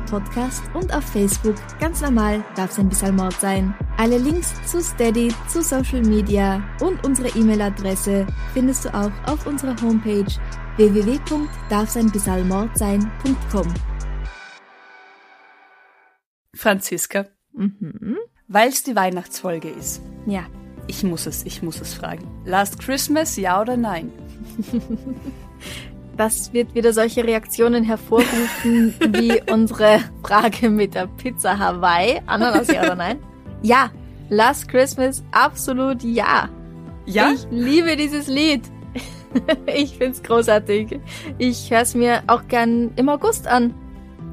und 0.75 0.95
auf 0.95 1.05
Facebook 1.05 1.57
ganz 1.81 2.01
normal 2.01 2.45
darf's 2.55 2.79
ein 2.79 2.89
bisschen 2.89 3.19
sein. 3.41 3.75
Alle 3.97 4.19
Links 4.19 4.55
zu 4.67 4.81
Steady, 4.81 5.33
zu 5.49 5.63
Social 5.63 6.03
Media 6.03 6.63
und 6.81 7.05
unsere 7.05 7.29
E-Mail-Adresse 7.37 8.27
findest 8.55 8.85
du 8.85 8.95
auch 8.95 9.11
auf 9.27 9.47
unserer 9.47 9.75
Homepage 9.83 10.33
www.darfseinbissalmordsein.com. 10.77 13.75
Franziska, 16.55 17.27
Mhm. 17.53 18.17
weil 18.49 18.69
es 18.69 18.83
die 18.83 18.97
Weihnachtsfolge 18.97 19.69
ist. 19.69 20.03
Ja. 20.27 20.43
Ich 20.87 21.05
muss 21.05 21.27
es, 21.27 21.45
ich 21.47 21.63
muss 21.63 21.81
es 21.81 21.95
fragen. 21.95 22.27
Last 22.45 22.79
Christmas, 22.81 23.37
ja 23.37 23.61
oder 23.61 23.77
nein? 23.77 24.11
Das 26.17 26.53
wird 26.53 26.75
wieder 26.75 26.93
solche 26.93 27.23
Reaktionen 27.25 27.83
hervorrufen 27.85 28.93
wie 29.17 29.41
unsere 29.51 30.01
Frage 30.23 30.69
mit 30.69 30.95
der 30.95 31.07
Pizza 31.07 31.59
Hawaii. 31.59 32.21
Ananas, 32.27 32.69
ja 32.69 32.83
oder 32.83 32.97
nein? 32.97 33.19
Ja. 33.63 33.91
Last 34.29 34.69
Christmas, 34.69 35.23
absolut 35.33 36.03
ja. 36.03 36.49
Ja? 37.07 37.31
Ich 37.33 37.47
liebe 37.51 37.97
dieses 37.97 38.27
Lied. 38.27 38.63
ich 39.67 39.97
find's 39.99 40.23
großartig. 40.23 41.01
Ich 41.39 41.71
hör's 41.71 41.95
mir 41.95 42.23
auch 42.27 42.49
gern 42.49 42.91
im 42.97 43.09
August 43.09 43.47
an. 43.47 43.75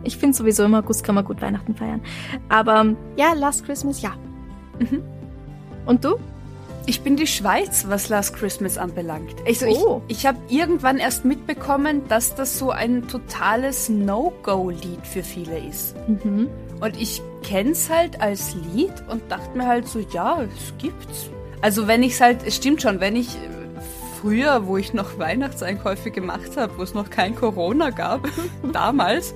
Ich 0.04 0.18
finde 0.18 0.36
sowieso 0.38 0.64
im 0.64 0.74
August 0.76 1.04
kann 1.04 1.16
man 1.16 1.26
gut 1.26 1.42
Weihnachten 1.42 1.76
feiern. 1.76 2.02
Aber 2.50 2.86
ja, 3.16 3.34
Last 3.34 3.66
Christmas, 3.66 4.02
ja. 4.02 4.14
Mhm. 4.80 5.04
Und 5.86 6.06
du? 6.06 6.16
Ich 6.86 7.02
bin 7.02 7.18
die 7.18 7.28
Schweiz, 7.28 7.86
was 7.90 8.08
Last 8.08 8.34
Christmas 8.36 8.78
anbelangt. 8.78 9.36
Also 9.46 9.66
Oh. 9.68 10.02
ich, 10.08 10.20
ich 10.20 10.26
habe 10.26 10.38
irgendwann 10.48 11.00
erst 11.00 11.26
mitbekommen, 11.26 12.04
dass 12.08 12.36
das 12.36 12.58
so 12.58 12.72
ein 12.72 13.08
totales 13.10 13.90
No-Go-Lied 13.90 15.06
für 15.06 15.24
viele 15.24 15.60
ist. 15.60 15.96
Mhm. 16.08 16.48
Und 16.80 16.96
ich 17.02 17.22
kenn's 17.44 17.90
halt 17.90 18.22
als 18.22 18.56
Lied 18.74 18.94
und 19.10 19.30
dachte 19.30 19.58
mir 19.58 19.66
halt 19.68 19.88
so, 19.88 20.00
ja, 20.14 20.44
es 20.44 20.74
gibt's. 20.78 21.30
Also 21.62 21.88
wenn 21.88 22.04
ich's 22.04 22.22
halt, 22.22 22.40
es 22.46 22.56
stimmt 22.56 22.82
schon, 22.82 23.00
wenn 23.02 23.16
ich 23.18 23.36
früher, 24.21 24.67
wo 24.67 24.77
ich 24.77 24.93
noch 24.93 25.17
Weihnachtseinkäufe 25.19 26.12
gemacht 26.12 26.58
habe, 26.58 26.77
wo 26.77 26.84
es 26.84 26.93
noch 26.93 27.10
kein 27.10 27.36
Corona 27.36 27.89
gab, 27.91 28.27
damals, 28.73 29.34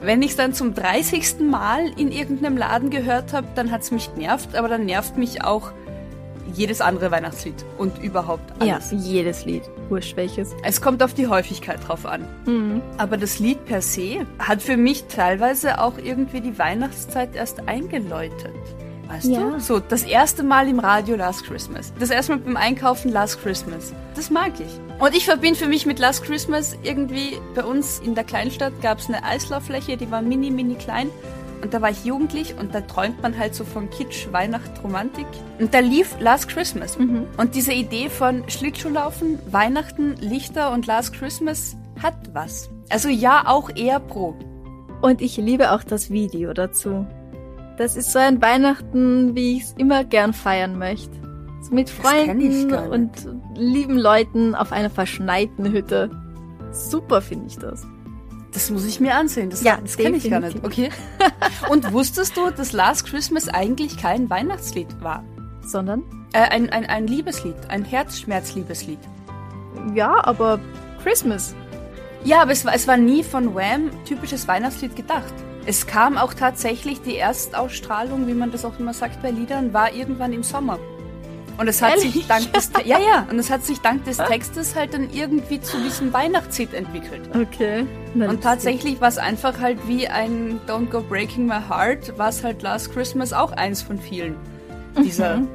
wenn 0.00 0.22
ich's 0.22 0.36
dann 0.36 0.54
zum 0.54 0.74
30. 0.74 1.40
Mal 1.40 1.88
in 1.96 2.12
irgendeinem 2.12 2.56
Laden 2.56 2.90
gehört 2.90 3.32
habe, 3.32 3.48
dann 3.54 3.70
hat's 3.70 3.90
mich 3.90 4.14
genervt, 4.14 4.56
aber 4.56 4.68
dann 4.68 4.86
nervt 4.86 5.16
mich 5.16 5.44
auch 5.44 5.72
jedes 6.54 6.80
andere 6.80 7.10
Weihnachtslied 7.10 7.64
und 7.76 7.98
überhaupt 8.02 8.52
alles. 8.58 8.90
Ja, 8.90 8.98
jedes 8.98 9.44
Lied. 9.44 9.62
Wurscht 9.88 10.16
welches. 10.16 10.54
Es 10.64 10.80
kommt 10.80 11.02
auf 11.02 11.14
die 11.14 11.26
Häufigkeit 11.26 11.86
drauf 11.86 12.06
an. 12.06 12.24
Mhm. 12.46 12.82
Aber 12.96 13.16
das 13.16 13.38
Lied 13.38 13.64
per 13.66 13.82
se 13.82 14.26
hat 14.38 14.62
für 14.62 14.76
mich 14.76 15.04
teilweise 15.04 15.80
auch 15.80 15.98
irgendwie 15.98 16.40
die 16.40 16.58
Weihnachtszeit 16.58 17.34
erst 17.34 17.68
eingeläutet. 17.68 18.54
Weißt 19.08 19.26
Ja. 19.26 19.40
du? 19.40 19.60
So, 19.60 19.80
das 19.80 20.02
erste 20.02 20.42
Mal 20.42 20.68
im 20.68 20.78
Radio 20.78 21.16
Last 21.16 21.44
Christmas. 21.44 21.92
Das 21.98 22.10
erste 22.10 22.32
Mal 22.32 22.40
beim 22.40 22.56
Einkaufen 22.56 23.10
Last 23.10 23.42
Christmas. 23.42 23.92
Das 24.14 24.30
mag 24.30 24.52
ich. 24.60 24.80
Und 25.02 25.16
ich 25.16 25.24
verbinde 25.24 25.58
für 25.58 25.66
mich 25.66 25.86
mit 25.86 25.98
Last 25.98 26.24
Christmas 26.24 26.76
irgendwie, 26.82 27.38
bei 27.54 27.64
uns 27.64 28.00
in 28.00 28.14
der 28.14 28.24
Kleinstadt 28.24 28.80
gab 28.82 28.98
es 28.98 29.08
eine 29.08 29.24
Eislauffläche, 29.24 29.96
die 29.96 30.10
war 30.10 30.20
mini, 30.22 30.50
mini 30.50 30.74
klein. 30.74 31.08
Und 31.62 31.74
da 31.74 31.82
war 31.82 31.90
ich 31.90 32.04
jugendlich 32.04 32.54
und 32.58 32.74
da 32.74 32.82
träumt 32.82 33.20
man 33.22 33.36
halt 33.36 33.54
so 33.54 33.64
von 33.64 33.90
Kitsch, 33.90 34.28
Weihnacht, 34.30 34.70
Romantik. 34.84 35.26
Und 35.58 35.74
da 35.74 35.80
lief 35.80 36.14
Last 36.20 36.48
Christmas. 36.48 36.98
Mhm. 36.98 37.26
Und 37.36 37.54
diese 37.54 37.72
Idee 37.72 38.10
von 38.10 38.48
Schlittschuhlaufen, 38.48 39.38
Weihnachten, 39.50 40.14
Lichter 40.20 40.70
und 40.72 40.86
Last 40.86 41.14
Christmas 41.14 41.76
hat 42.00 42.14
was. 42.32 42.70
Also 42.90 43.08
ja, 43.08 43.44
auch 43.46 43.70
eher 43.74 43.98
pro. 43.98 44.36
Und 45.00 45.20
ich 45.20 45.36
liebe 45.36 45.72
auch 45.72 45.82
das 45.82 46.10
Video 46.10 46.52
dazu. 46.52 47.06
Das 47.78 47.96
ist 47.96 48.10
so 48.10 48.18
ein 48.18 48.42
Weihnachten, 48.42 49.36
wie 49.36 49.56
ich 49.56 49.62
es 49.62 49.74
immer 49.78 50.04
gern 50.04 50.32
feiern 50.32 50.78
möchte. 50.78 51.16
So 51.62 51.72
mit 51.74 51.88
Freunden 51.88 52.74
und 52.74 53.10
lieben 53.54 53.96
Leuten 53.96 54.56
auf 54.56 54.72
einer 54.72 54.90
verschneiten 54.90 55.72
Hütte. 55.72 56.10
Super 56.72 57.22
finde 57.22 57.46
ich 57.46 57.56
das. 57.56 57.86
Das 58.52 58.70
muss 58.70 58.84
ich 58.84 58.98
mir 58.98 59.14
ansehen. 59.14 59.50
Das, 59.50 59.62
ja, 59.62 59.78
das 59.80 59.96
kenne 59.96 60.16
ich 60.16 60.28
gar 60.28 60.40
nicht. 60.40 60.64
Okay. 60.64 60.90
Und 61.70 61.92
wusstest 61.92 62.36
du, 62.36 62.50
dass 62.50 62.72
Last 62.72 63.06
Christmas 63.06 63.48
eigentlich 63.48 63.96
kein 63.98 64.28
Weihnachtslied 64.30 65.00
war? 65.00 65.22
Sondern? 65.60 66.02
Äh, 66.32 66.40
ein, 66.40 66.70
ein, 66.70 66.86
ein 66.86 67.06
Liebeslied, 67.06 67.54
ein 67.68 67.84
Herzschmerzliebeslied. 67.84 68.98
Ja, 69.94 70.24
aber 70.24 70.58
Christmas. 71.02 71.54
Ja, 72.24 72.42
aber 72.42 72.52
es 72.52 72.64
war, 72.64 72.74
es 72.74 72.88
war 72.88 72.96
nie 72.96 73.22
von 73.22 73.54
Wham 73.54 73.90
typisches 74.04 74.48
Weihnachtslied 74.48 74.96
gedacht. 74.96 75.34
Es 75.68 75.86
kam 75.86 76.16
auch 76.16 76.32
tatsächlich, 76.32 77.02
die 77.02 77.18
Erstausstrahlung, 77.18 78.26
wie 78.26 78.32
man 78.32 78.50
das 78.50 78.64
auch 78.64 78.78
immer 78.78 78.94
sagt 78.94 79.20
bei 79.20 79.30
Liedern, 79.30 79.74
war 79.74 79.92
irgendwann 79.92 80.32
im 80.32 80.42
Sommer. 80.42 80.78
Und 81.58 81.68
es 81.68 81.82
hat 81.82 81.96
Ehrlich? 81.96 82.14
sich 82.14 82.26
dank 82.26 82.50
des 82.54 82.70
ja 82.86 82.98
ja 82.98 83.26
und 83.30 83.38
es 83.38 83.50
hat 83.50 83.66
sich 83.66 83.78
dank 83.80 84.02
des 84.06 84.16
Textes 84.16 84.74
halt 84.74 84.94
dann 84.94 85.10
irgendwie 85.12 85.60
zu 85.60 85.76
diesem 85.82 86.10
Weihnachtslied 86.14 86.72
entwickelt. 86.72 87.20
Okay. 87.36 87.84
Na, 88.14 88.30
und 88.30 88.42
tatsächlich 88.42 88.98
war 89.02 89.08
es 89.08 89.18
einfach 89.18 89.60
halt 89.60 89.86
wie 89.86 90.08
ein 90.08 90.58
Don't 90.66 90.88
Go 90.88 91.02
Breaking 91.02 91.44
My 91.44 91.60
Heart, 91.68 92.16
war 92.16 92.30
es 92.30 92.42
halt 92.42 92.62
Last 92.62 92.94
Christmas 92.94 93.34
auch 93.34 93.52
eins 93.52 93.82
von 93.82 93.98
vielen 93.98 94.36
dieser 95.04 95.36
mhm. 95.36 95.48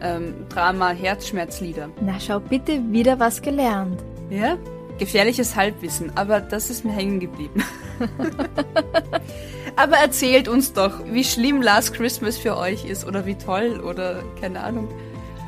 ähm, 0.00 0.34
Drama-Herzschmerzlieder. 0.48 1.90
Na 2.00 2.18
schau 2.18 2.40
bitte 2.40 2.82
wieder 2.90 3.20
was 3.20 3.40
gelernt. 3.40 4.02
Ja, 4.30 4.56
gefährliches 4.98 5.56
Halbwissen, 5.56 6.12
aber 6.16 6.40
das 6.40 6.70
ist 6.70 6.84
mir 6.84 6.92
hängen 6.92 7.20
geblieben. 7.20 7.62
aber 9.76 9.96
erzählt 9.96 10.48
uns 10.48 10.72
doch, 10.72 11.00
wie 11.06 11.24
schlimm 11.24 11.62
Last 11.62 11.94
Christmas 11.94 12.38
für 12.38 12.56
euch 12.56 12.84
ist 12.84 13.06
oder 13.06 13.26
wie 13.26 13.34
toll 13.34 13.80
oder 13.80 14.22
keine 14.40 14.60
Ahnung. 14.62 14.88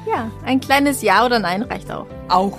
Ja, 0.07 0.31
ein 0.45 0.61
kleines 0.61 1.03
Ja 1.03 1.25
oder 1.25 1.39
Nein 1.39 1.63
reicht 1.63 1.91
auch. 1.91 2.07
Auch. 2.29 2.59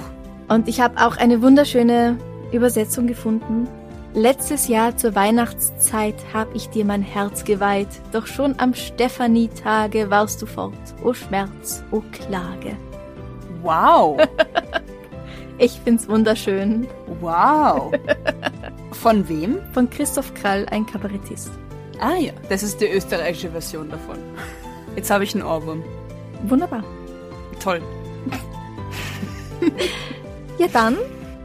Und 0.49 0.67
ich 0.67 0.81
habe 0.81 1.05
auch 1.05 1.17
eine 1.17 1.41
wunderschöne 1.41 2.17
Übersetzung 2.51 3.07
gefunden. 3.07 3.67
Letztes 4.13 4.67
Jahr 4.67 4.95
zur 4.97 5.15
Weihnachtszeit 5.15 6.15
hab 6.33 6.53
ich 6.55 6.69
dir 6.69 6.85
mein 6.85 7.03
Herz 7.03 7.43
geweiht, 7.43 7.89
doch 8.11 8.25
schon 8.25 8.55
am 8.57 8.73
Stephanie-Tage 8.73 10.09
warst 10.09 10.41
du 10.41 10.45
fort, 10.45 10.73
o 11.03 11.13
Schmerz, 11.13 11.83
o 11.91 12.01
Klage. 12.11 12.75
Wow! 13.61 14.17
ich 15.57 15.79
find's 15.83 16.07
wunderschön. 16.07 16.87
Wow! 17.21 17.91
Von 18.91 19.27
wem? 19.27 19.57
Von 19.73 19.89
Christoph 19.89 20.33
Krall, 20.33 20.65
ein 20.69 20.85
Kabarettist. 20.85 21.51
Ah 21.99 22.15
ja, 22.15 22.31
das 22.49 22.63
ist 22.63 22.79
die 22.79 22.87
österreichische 22.87 23.49
Version 23.49 23.89
davon. 23.89 24.17
Jetzt 24.95 25.09
habe 25.09 25.23
ich 25.23 25.33
einen 25.33 25.43
Ohrwurm. 25.43 25.83
Wunderbar. 26.43 26.83
Toll. 27.59 27.81
ja 30.57 30.67
dann, 30.71 30.97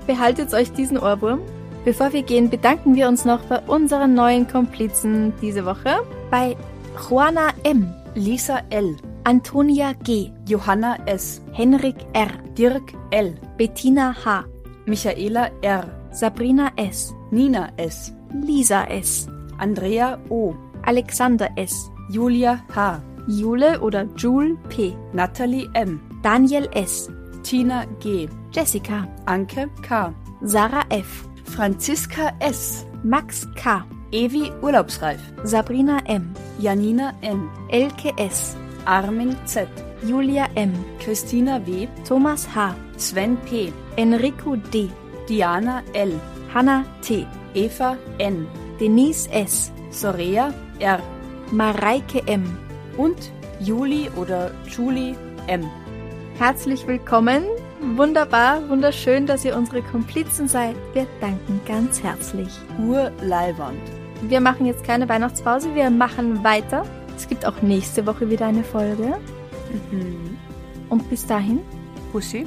behaltet 0.06 0.52
euch 0.52 0.72
diesen 0.72 0.98
Ohrwurm. 0.98 1.40
Bevor 1.84 2.12
wir 2.12 2.22
gehen, 2.22 2.48
bedanken 2.48 2.94
wir 2.94 3.08
uns 3.08 3.24
noch 3.24 3.40
bei 3.46 3.58
unseren 3.60 4.14
neuen 4.14 4.46
Komplizen 4.46 5.32
diese 5.40 5.64
Woche. 5.64 6.02
Bei 6.30 6.56
Juana 7.08 7.48
M., 7.64 7.92
Lisa 8.14 8.60
L., 8.70 8.96
Antonia 9.24 9.92
G., 10.04 10.30
Johanna 10.46 10.96
S., 11.06 11.40
Henrik 11.52 11.96
R., 12.12 12.28
Dirk 12.56 12.92
L., 13.10 13.34
Bettina 13.62 14.10
H., 14.10 14.44
Michaela 14.86 15.48
R., 15.62 15.84
Sabrina 16.10 16.72
S., 16.76 17.14
Nina 17.30 17.72
S., 17.78 18.10
Lisa 18.34 18.90
S., 18.90 19.28
Andrea 19.60 20.18
O., 20.32 20.56
Alexander 20.82 21.48
S., 21.56 21.88
Julia 22.10 22.58
H., 22.74 22.98
Jule 23.28 23.78
oder 23.78 24.04
Jule 24.16 24.56
P. 24.68 24.96
Natalie 25.12 25.70
M. 25.76 26.00
Daniel 26.24 26.66
S. 26.74 27.08
Tina 27.44 27.86
G. 28.00 28.28
Jessica. 28.50 29.06
Anke 29.26 29.70
K. 29.80 30.12
Sarah 30.44 30.84
F. 30.90 31.28
Franziska 31.44 32.34
S. 32.40 32.84
Max 33.04 33.46
K. 33.54 33.84
Evi 34.10 34.50
Urlaubsreif. 34.60 35.20
Sabrina 35.44 36.02
M. 36.06 36.34
Janina 36.60 37.14
N. 37.22 37.48
Elke 37.70 38.10
S. 38.18 38.56
Armin 38.86 39.36
Z. 39.46 39.68
Julia 40.04 40.50
M. 40.56 40.74
Christina 40.98 41.60
W. 41.60 41.86
Thomas 42.04 42.48
H. 42.48 42.74
Sven 43.02 43.36
P. 43.38 43.72
Enrico 43.96 44.54
D. 44.54 44.88
Diana 45.28 45.82
L. 45.92 46.20
Hanna 46.54 46.84
T. 47.02 47.26
Eva 47.52 47.96
N. 48.18 48.46
Denise 48.78 49.28
S. 49.32 49.72
Sorea 49.90 50.54
R. 50.78 51.00
Mareike 51.50 52.22
M 52.26 52.56
und 52.96 53.32
Juli 53.58 54.08
oder 54.16 54.52
Julie 54.68 55.16
M. 55.48 55.68
Herzlich 56.38 56.86
willkommen. 56.86 57.42
Wunderbar, 57.96 58.68
wunderschön, 58.68 59.26
dass 59.26 59.44
ihr 59.44 59.56
unsere 59.56 59.82
Komplizen 59.82 60.46
seid. 60.46 60.76
Wir 60.92 61.06
danken 61.20 61.60
ganz 61.66 62.00
herzlich. 62.04 62.50
Urleiwand. 62.78 63.82
Wir 64.22 64.40
machen 64.40 64.64
jetzt 64.64 64.84
keine 64.84 65.08
Weihnachtspause, 65.08 65.74
wir 65.74 65.90
machen 65.90 66.44
weiter. 66.44 66.84
Es 67.16 67.28
gibt 67.28 67.44
auch 67.44 67.60
nächste 67.62 68.06
Woche 68.06 68.30
wieder 68.30 68.46
eine 68.46 68.62
Folge. 68.62 69.18
Mhm. 69.90 70.38
Und 70.88 71.10
bis 71.10 71.26
dahin. 71.26 71.58
Pussy. 72.12 72.46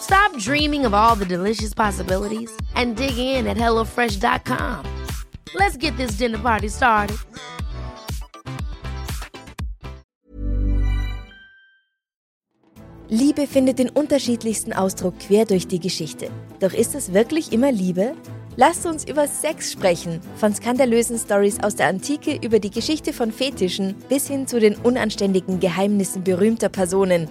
Stop 0.00 0.36
dreaming 0.38 0.86
of 0.86 0.94
all 0.94 1.14
the 1.16 1.26
delicious 1.26 1.74
possibilities 1.74 2.50
and 2.74 2.96
dig 2.96 3.18
in 3.18 3.46
at 3.46 3.56
HelloFresh.com. 3.56 4.84
Let's 5.54 5.76
get 5.76 5.96
this 5.96 6.12
dinner 6.12 6.38
party 6.38 6.68
started. 6.68 7.16
Liebe 13.10 13.46
findet 13.46 13.78
den 13.78 13.88
unterschiedlichsten 13.88 14.74
Ausdruck 14.74 15.18
quer 15.18 15.46
durch 15.46 15.66
die 15.66 15.80
Geschichte. 15.80 16.30
Doch 16.60 16.74
ist 16.74 16.94
es 16.94 17.14
wirklich 17.14 17.52
immer 17.52 17.72
Liebe? 17.72 18.14
Lasst 18.56 18.84
uns 18.84 19.04
über 19.04 19.26
Sex 19.26 19.72
sprechen. 19.72 20.20
Von 20.36 20.54
skandalösen 20.54 21.16
Stories 21.16 21.58
aus 21.62 21.74
der 21.74 21.86
Antike 21.86 22.38
über 22.42 22.58
die 22.58 22.70
Geschichte 22.70 23.14
von 23.14 23.32
Fetischen 23.32 23.94
bis 24.10 24.28
hin 24.28 24.46
zu 24.46 24.60
den 24.60 24.74
unanständigen 24.76 25.58
Geheimnissen 25.58 26.22
berühmter 26.22 26.68
Personen. 26.68 27.30